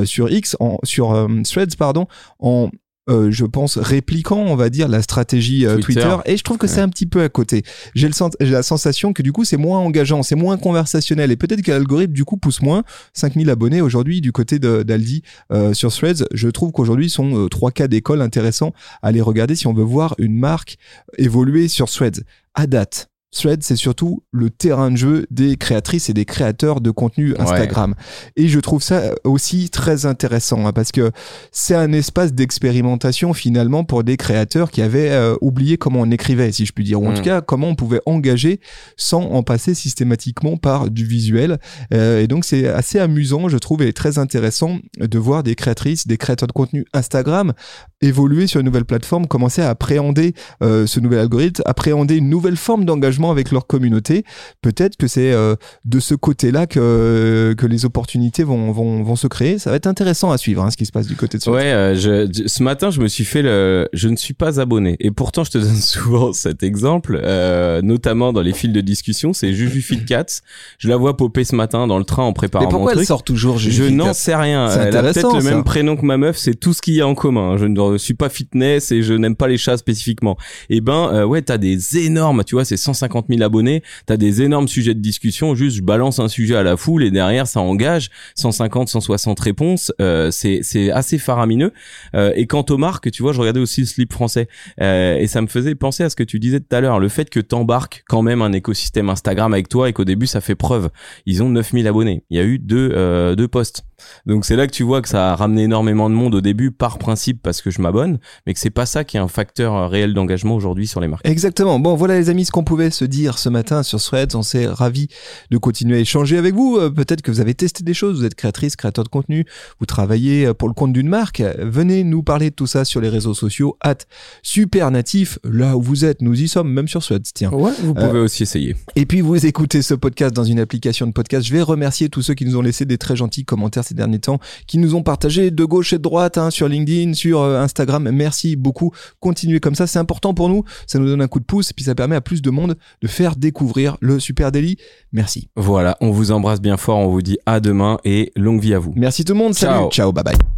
sur 0.03 0.29
X, 0.29 0.57
en, 0.59 0.77
sur 0.83 1.27
Threads 1.43 1.77
pardon, 1.77 2.07
en 2.39 2.69
euh, 3.09 3.31
je 3.31 3.45
pense, 3.45 3.77
répliquant, 3.77 4.37
on 4.37 4.55
va 4.55 4.69
dire, 4.69 4.87
la 4.87 5.01
stratégie 5.01 5.65
euh, 5.65 5.77
Twitter. 5.77 6.15
Et 6.25 6.37
je 6.37 6.43
trouve 6.43 6.57
que 6.57 6.67
c'est 6.67 6.79
un 6.79 6.87
petit 6.87 7.05
peu 7.05 7.21
à 7.21 7.29
côté. 7.29 7.63
J'ai 7.95 8.09
la 8.39 8.63
sensation 8.63 9.11
que 9.11 9.21
du 9.21 9.33
coup, 9.33 9.43
c'est 9.43 9.57
moins 9.57 9.79
engageant, 9.79 10.23
c'est 10.23 10.35
moins 10.35 10.57
conversationnel. 10.57 11.31
Et 11.31 11.35
peut-être 11.35 11.61
que 11.61 11.71
l'algorithme, 11.71 12.13
du 12.13 12.23
coup, 12.23 12.37
pousse 12.37 12.61
moins. 12.61 12.83
5000 13.13 13.49
abonnés 13.49 13.81
aujourd'hui 13.81 14.21
du 14.21 14.31
côté 14.31 14.57
d'Aldi 14.59 15.21
euh, 15.51 15.73
sur 15.73 15.91
Threads. 15.91 16.25
Je 16.33 16.47
trouve 16.47 16.71
qu'aujourd'hui, 16.71 17.09
sont 17.09 17.47
trois 17.49 17.71
cas 17.71 17.87
d'école 17.87 18.21
intéressants 18.21 18.73
à 19.01 19.07
aller 19.07 19.21
regarder 19.21 19.55
si 19.55 19.67
on 19.67 19.73
veut 19.73 19.83
voir 19.83 20.15
une 20.17 20.37
marque 20.37 20.77
évoluer 21.17 21.67
sur 21.67 21.89
Threads. 21.89 22.23
À 22.55 22.67
date, 22.67 23.09
Thread, 23.33 23.63
c'est 23.63 23.75
surtout 23.75 24.23
le 24.31 24.49
terrain 24.49 24.91
de 24.91 24.97
jeu 24.97 25.25
des 25.31 25.55
créatrices 25.57 26.09
et 26.09 26.13
des 26.13 26.25
créateurs 26.25 26.81
de 26.81 26.91
contenu 26.91 27.35
Instagram. 27.39 27.95
Et 28.35 28.47
je 28.47 28.59
trouve 28.59 28.81
ça 28.83 29.13
aussi 29.23 29.69
très 29.69 30.05
intéressant 30.05 30.65
hein, 30.65 30.71
parce 30.73 30.91
que 30.91 31.11
c'est 31.51 31.75
un 31.75 31.91
espace 31.93 32.33
d'expérimentation 32.33 33.33
finalement 33.33 33.83
pour 33.83 34.03
des 34.03 34.17
créateurs 34.17 34.71
qui 34.71 34.81
avaient 34.81 35.09
euh, 35.11 35.35
oublié 35.41 35.77
comment 35.77 36.01
on 36.01 36.11
écrivait, 36.11 36.51
si 36.51 36.65
je 36.65 36.71
puis 36.73 36.83
dire, 36.83 37.01
ou 37.01 37.07
en 37.07 37.11
Mm. 37.11 37.15
tout 37.15 37.21
cas 37.23 37.41
comment 37.41 37.67
on 37.69 37.75
pouvait 37.75 38.01
engager 38.05 38.59
sans 38.97 39.21
en 39.21 39.43
passer 39.43 39.73
systématiquement 39.73 40.57
par 40.57 40.89
du 40.89 41.05
visuel. 41.05 41.59
Euh, 41.93 42.21
et 42.21 42.27
donc 42.27 42.45
c'est 42.45 42.67
assez 42.67 42.99
amusant, 42.99 43.49
je 43.49 43.57
trouve, 43.57 43.81
et 43.83 43.93
très 43.93 44.17
intéressant 44.17 44.77
de 44.99 45.17
voir 45.19 45.43
des 45.43 45.55
créatrices, 45.55 46.07
des 46.07 46.17
créateurs 46.17 46.47
de 46.47 46.53
contenu 46.53 46.85
Instagram 46.93 47.53
évoluer 48.01 48.47
sur 48.47 48.59
une 48.59 48.65
nouvelle 48.65 48.85
plateforme, 48.85 49.27
commencer 49.27 49.61
à 49.61 49.69
appréhender 49.69 50.33
euh, 50.61 50.85
ce 50.85 50.99
nouvel 50.99 51.19
algorithme, 51.19 51.63
appréhender 51.65 52.17
une 52.17 52.29
nouvelle 52.29 52.57
forme 52.57 52.83
d'engagement 52.85 53.22
avec 53.31 53.51
leur 53.51 53.67
communauté. 53.67 54.23
Peut-être 54.61 54.97
que 54.97 55.07
c'est 55.07 55.31
euh, 55.31 55.55
de 55.85 55.99
ce 55.99 56.15
côté-là 56.15 56.67
que, 56.67 57.53
que 57.57 57.65
les 57.65 57.85
opportunités 57.85 58.43
vont, 58.43 58.71
vont, 58.71 59.03
vont 59.03 59.15
se 59.15 59.27
créer. 59.27 59.59
Ça 59.59 59.69
va 59.69 59.75
être 59.75 59.87
intéressant 59.87 60.31
à 60.31 60.37
suivre 60.37 60.63
hein, 60.63 60.71
ce 60.71 60.77
qui 60.77 60.85
se 60.85 60.91
passe 60.91 61.07
du 61.07 61.15
côté 61.15 61.37
de 61.37 61.43
Threads. 61.43 61.55
Ouais, 61.55 61.71
euh, 61.71 61.95
je, 61.95 62.47
ce 62.47 62.63
matin, 62.63 62.89
je 62.89 62.99
me 63.01 63.07
suis 63.07 63.25
fait 63.25 63.41
le. 63.41 63.87
Je 63.93 64.09
ne 64.09 64.15
suis 64.15 64.33
pas 64.33 64.59
abonné. 64.59 64.95
Et 64.99 65.11
pourtant, 65.11 65.43
je 65.43 65.51
te 65.51 65.57
donne 65.57 65.75
souvent 65.75 66.33
cet 66.33 66.63
exemple, 66.63 67.19
euh, 67.23 67.81
notamment 67.81 68.33
dans 68.33 68.41
les 68.41 68.53
fils 68.53 68.71
de 68.71 68.81
discussion. 68.81 69.33
C'est 69.33 69.53
Juju 69.53 69.81
Fitcats. 69.81 70.41
Je 70.77 70.87
la 70.89 70.97
vois 70.97 71.17
popper 71.17 71.43
ce 71.43 71.55
matin 71.55 71.87
dans 71.87 71.97
le 71.97 72.05
train 72.05 72.23
en 72.23 72.33
préparant 72.33 72.65
Mais 72.65 72.71
pourquoi 72.71 72.93
mon 72.93 72.99
elle 72.99 73.05
sort 73.05 73.23
toujours 73.23 73.57
Juju 73.57 73.85
Je 73.85 73.89
n'en 73.89 74.13
sais 74.13 74.35
rien. 74.35 74.69
C'est 74.69 74.79
Elle 74.79 74.97
a 74.97 75.01
peut-être 75.01 75.35
le 75.35 75.41
ça. 75.41 75.49
même 75.49 75.63
prénom 75.63 75.95
que 75.95 76.05
ma 76.05 76.17
meuf. 76.17 76.37
C'est 76.37 76.55
tout 76.55 76.73
ce 76.73 76.81
qu'il 76.81 76.95
y 76.95 77.01
a 77.01 77.07
en 77.07 77.15
commun. 77.15 77.57
Je 77.57 77.65
ne 77.65 77.97
suis 77.97 78.13
pas 78.13 78.29
fitness 78.29 78.91
et 78.91 79.03
je 79.03 79.13
n'aime 79.13 79.35
pas 79.35 79.47
les 79.47 79.57
chats 79.57 79.77
spécifiquement. 79.77 80.37
Et 80.69 80.81
ben, 80.81 81.09
euh, 81.13 81.25
ouais, 81.25 81.41
t'as 81.41 81.57
des 81.57 81.97
énormes, 81.97 82.43
tu 82.43 82.55
vois, 82.55 82.65
c'est 82.65 82.77
150 82.77 83.12
000 83.29 83.41
abonnés. 83.41 83.83
T'as 84.05 84.17
des 84.17 84.41
énormes 84.41 84.67
sujets 84.67 84.93
de 84.93 84.99
discussion. 84.99 85.55
Juste, 85.55 85.77
je 85.77 85.81
balance 85.81 86.19
un 86.19 86.27
sujet 86.27 86.55
à 86.55 86.63
la 86.63 86.77
foule 86.77 87.03
et 87.03 87.11
derrière, 87.11 87.47
ça 87.47 87.59
engage 87.59 88.09
150, 88.35 88.89
160 88.89 89.39
réponses. 89.39 89.91
Euh, 90.01 90.31
c'est, 90.31 90.59
c'est 90.63 90.91
assez 90.91 91.17
faramineux. 91.17 91.71
Euh, 92.15 92.33
et 92.35 92.47
quant 92.47 92.65
aux 92.69 92.77
marques, 92.77 93.11
tu 93.11 93.23
vois, 93.23 93.33
je 93.33 93.39
regardais 93.39 93.59
aussi 93.59 93.81
le 93.81 93.87
slip 93.87 94.13
français 94.13 94.47
euh, 94.81 95.17
et 95.17 95.27
ça 95.27 95.41
me 95.41 95.47
faisait 95.47 95.75
penser 95.75 96.03
à 96.03 96.09
ce 96.09 96.15
que 96.15 96.23
tu 96.23 96.39
disais 96.39 96.59
tout 96.59 96.75
à 96.75 96.81
l'heure, 96.81 96.99
le 96.99 97.09
fait 97.09 97.29
que 97.29 97.39
t'embarques 97.39 98.03
quand 98.07 98.21
même 98.21 98.41
un 98.41 98.53
écosystème 98.53 99.09
Instagram 99.09 99.53
avec 99.53 99.69
toi 99.69 99.89
et 99.89 99.93
qu'au 99.93 100.05
début 100.05 100.27
ça 100.27 100.41
fait 100.41 100.55
preuve. 100.55 100.89
Ils 101.25 101.43
ont 101.43 101.49
9000 101.49 101.87
abonnés. 101.87 102.23
Il 102.29 102.37
y 102.37 102.39
a 102.39 102.43
eu 102.43 102.59
deux, 102.59 102.91
euh, 102.93 103.35
deux 103.35 103.47
posts. 103.47 103.83
Donc 104.25 104.45
c'est 104.45 104.55
là 104.55 104.67
que 104.67 104.71
tu 104.71 104.83
vois 104.83 105.01
que 105.01 105.09
ça 105.09 105.31
a 105.31 105.35
ramené 105.35 105.63
énormément 105.63 106.09
de 106.09 106.15
monde 106.15 106.35
au 106.35 106.41
début 106.41 106.71
par 106.71 106.97
principe 106.97 107.41
parce 107.41 107.61
que 107.61 107.71
je 107.71 107.81
m'abonne, 107.81 108.19
mais 108.45 108.53
que 108.53 108.59
c'est 108.59 108.69
pas 108.69 108.85
ça 108.85 109.03
qui 109.03 109.17
est 109.17 109.19
un 109.19 109.27
facteur 109.27 109.75
euh, 109.75 109.87
réel 109.87 110.13
d'engagement 110.13 110.55
aujourd'hui 110.55 110.87
sur 110.87 110.99
les 110.99 111.07
marques. 111.07 111.27
Exactement. 111.27 111.79
Bon, 111.79 111.95
voilà 111.95 112.17
les 112.17 112.29
amis 112.29 112.45
ce 112.45 112.51
qu'on 112.51 112.63
pouvait 112.63 112.89
se 112.89 113.05
dire 113.05 113.37
ce 113.37 113.49
matin 113.49 113.83
sur 113.83 114.01
Threads. 114.01 114.35
On 114.35 114.41
s'est 114.41 114.67
ravis 114.67 115.07
de 115.51 115.57
continuer 115.57 115.97
à 115.97 115.99
échanger 115.99 116.37
avec 116.37 116.53
vous. 116.53 116.77
Euh, 116.77 116.89
Peut-être 116.89 117.21
que 117.21 117.31
vous 117.31 117.41
avez 117.41 117.53
testé 117.53 117.83
des 117.83 117.93
choses, 117.93 118.19
vous 118.19 118.25
êtes 118.25 118.35
créatrice, 118.35 118.75
créateur 118.75 119.03
de 119.03 119.09
contenu, 119.09 119.45
vous 119.79 119.85
travaillez 119.85 120.45
euh, 120.45 120.53
pour 120.53 120.67
le 120.67 120.73
compte 120.73 120.93
d'une 120.93 121.09
marque. 121.09 121.41
Venez 121.59 122.03
nous 122.03 122.23
parler 122.23 122.49
de 122.49 122.55
tout 122.55 122.67
ça 122.67 122.85
sur 122.85 123.01
les 123.01 123.09
réseaux 123.09 123.33
sociaux. 123.33 123.77
At 123.81 123.97
super 124.41 124.91
natif, 124.91 125.39
là 125.43 125.75
où 125.77 125.81
vous 125.81 126.05
êtes, 126.05 126.21
nous 126.21 126.41
y 126.41 126.47
sommes, 126.47 126.71
même 126.71 126.87
sur 126.87 127.01
Threads. 127.01 127.23
Tiens. 127.33 127.51
Ouais, 127.51 127.71
vous 127.81 127.93
pouvez 127.93 128.19
aussi 128.19 128.43
essayer. 128.43 128.75
Et 128.95 129.05
puis 129.05 129.21
vous 129.21 129.45
écoutez 129.45 129.81
ce 129.81 129.93
podcast 129.93 130.33
dans 130.35 130.43
une 130.43 130.59
application 130.59 131.07
de 131.07 131.11
podcast. 131.11 131.45
Je 131.45 131.53
vais 131.53 131.61
remercier 131.61 132.09
tous 132.09 132.21
ceux 132.21 132.33
qui 132.33 132.45
nous 132.45 132.57
ont 132.57 132.61
laissé 132.61 132.85
des 132.85 132.97
très 132.97 133.15
gentils 133.15 133.45
commentaires 133.45 133.83
ces 133.93 133.97
derniers 133.97 134.19
temps, 134.19 134.39
qui 134.67 134.77
nous 134.77 134.95
ont 134.95 135.03
partagé 135.03 135.51
de 135.51 135.65
gauche 135.65 135.93
et 135.93 135.97
de 135.97 136.01
droite 136.01 136.37
hein, 136.37 136.49
sur 136.49 136.67
LinkedIn, 136.67 137.13
sur 137.13 137.41
euh, 137.41 137.61
Instagram. 137.61 138.09
Merci 138.11 138.55
beaucoup. 138.55 138.91
Continuez 139.19 139.59
comme 139.59 139.75
ça, 139.75 139.87
c'est 139.87 139.99
important 139.99 140.33
pour 140.33 140.49
nous. 140.49 140.63
Ça 140.87 140.99
nous 140.99 141.05
donne 141.05 141.21
un 141.21 141.27
coup 141.27 141.39
de 141.39 141.45
pouce 141.45 141.71
et 141.71 141.73
puis 141.73 141.85
ça 141.85 141.95
permet 141.95 142.15
à 142.15 142.21
plus 142.21 142.41
de 142.41 142.49
monde 142.49 142.75
de 143.01 143.07
faire 143.07 143.35
découvrir 143.35 143.97
le 144.01 144.19
Super 144.19 144.51
Daily. 144.51 144.77
Merci. 145.11 145.49
Voilà, 145.55 145.97
on 146.01 146.11
vous 146.11 146.31
embrasse 146.31 146.61
bien 146.61 146.77
fort, 146.77 146.97
on 146.97 147.07
vous 147.07 147.21
dit 147.21 147.37
à 147.45 147.59
demain 147.59 147.99
et 148.03 148.31
longue 148.35 148.61
vie 148.61 148.73
à 148.73 148.79
vous. 148.79 148.93
Merci 148.95 149.23
tout 149.23 149.33
le 149.33 149.39
monde. 149.39 149.53
Salut. 149.53 149.73
Ciao. 149.73 149.91
Ciao. 149.91 150.11
Bye 150.11 150.23
bye. 150.23 150.52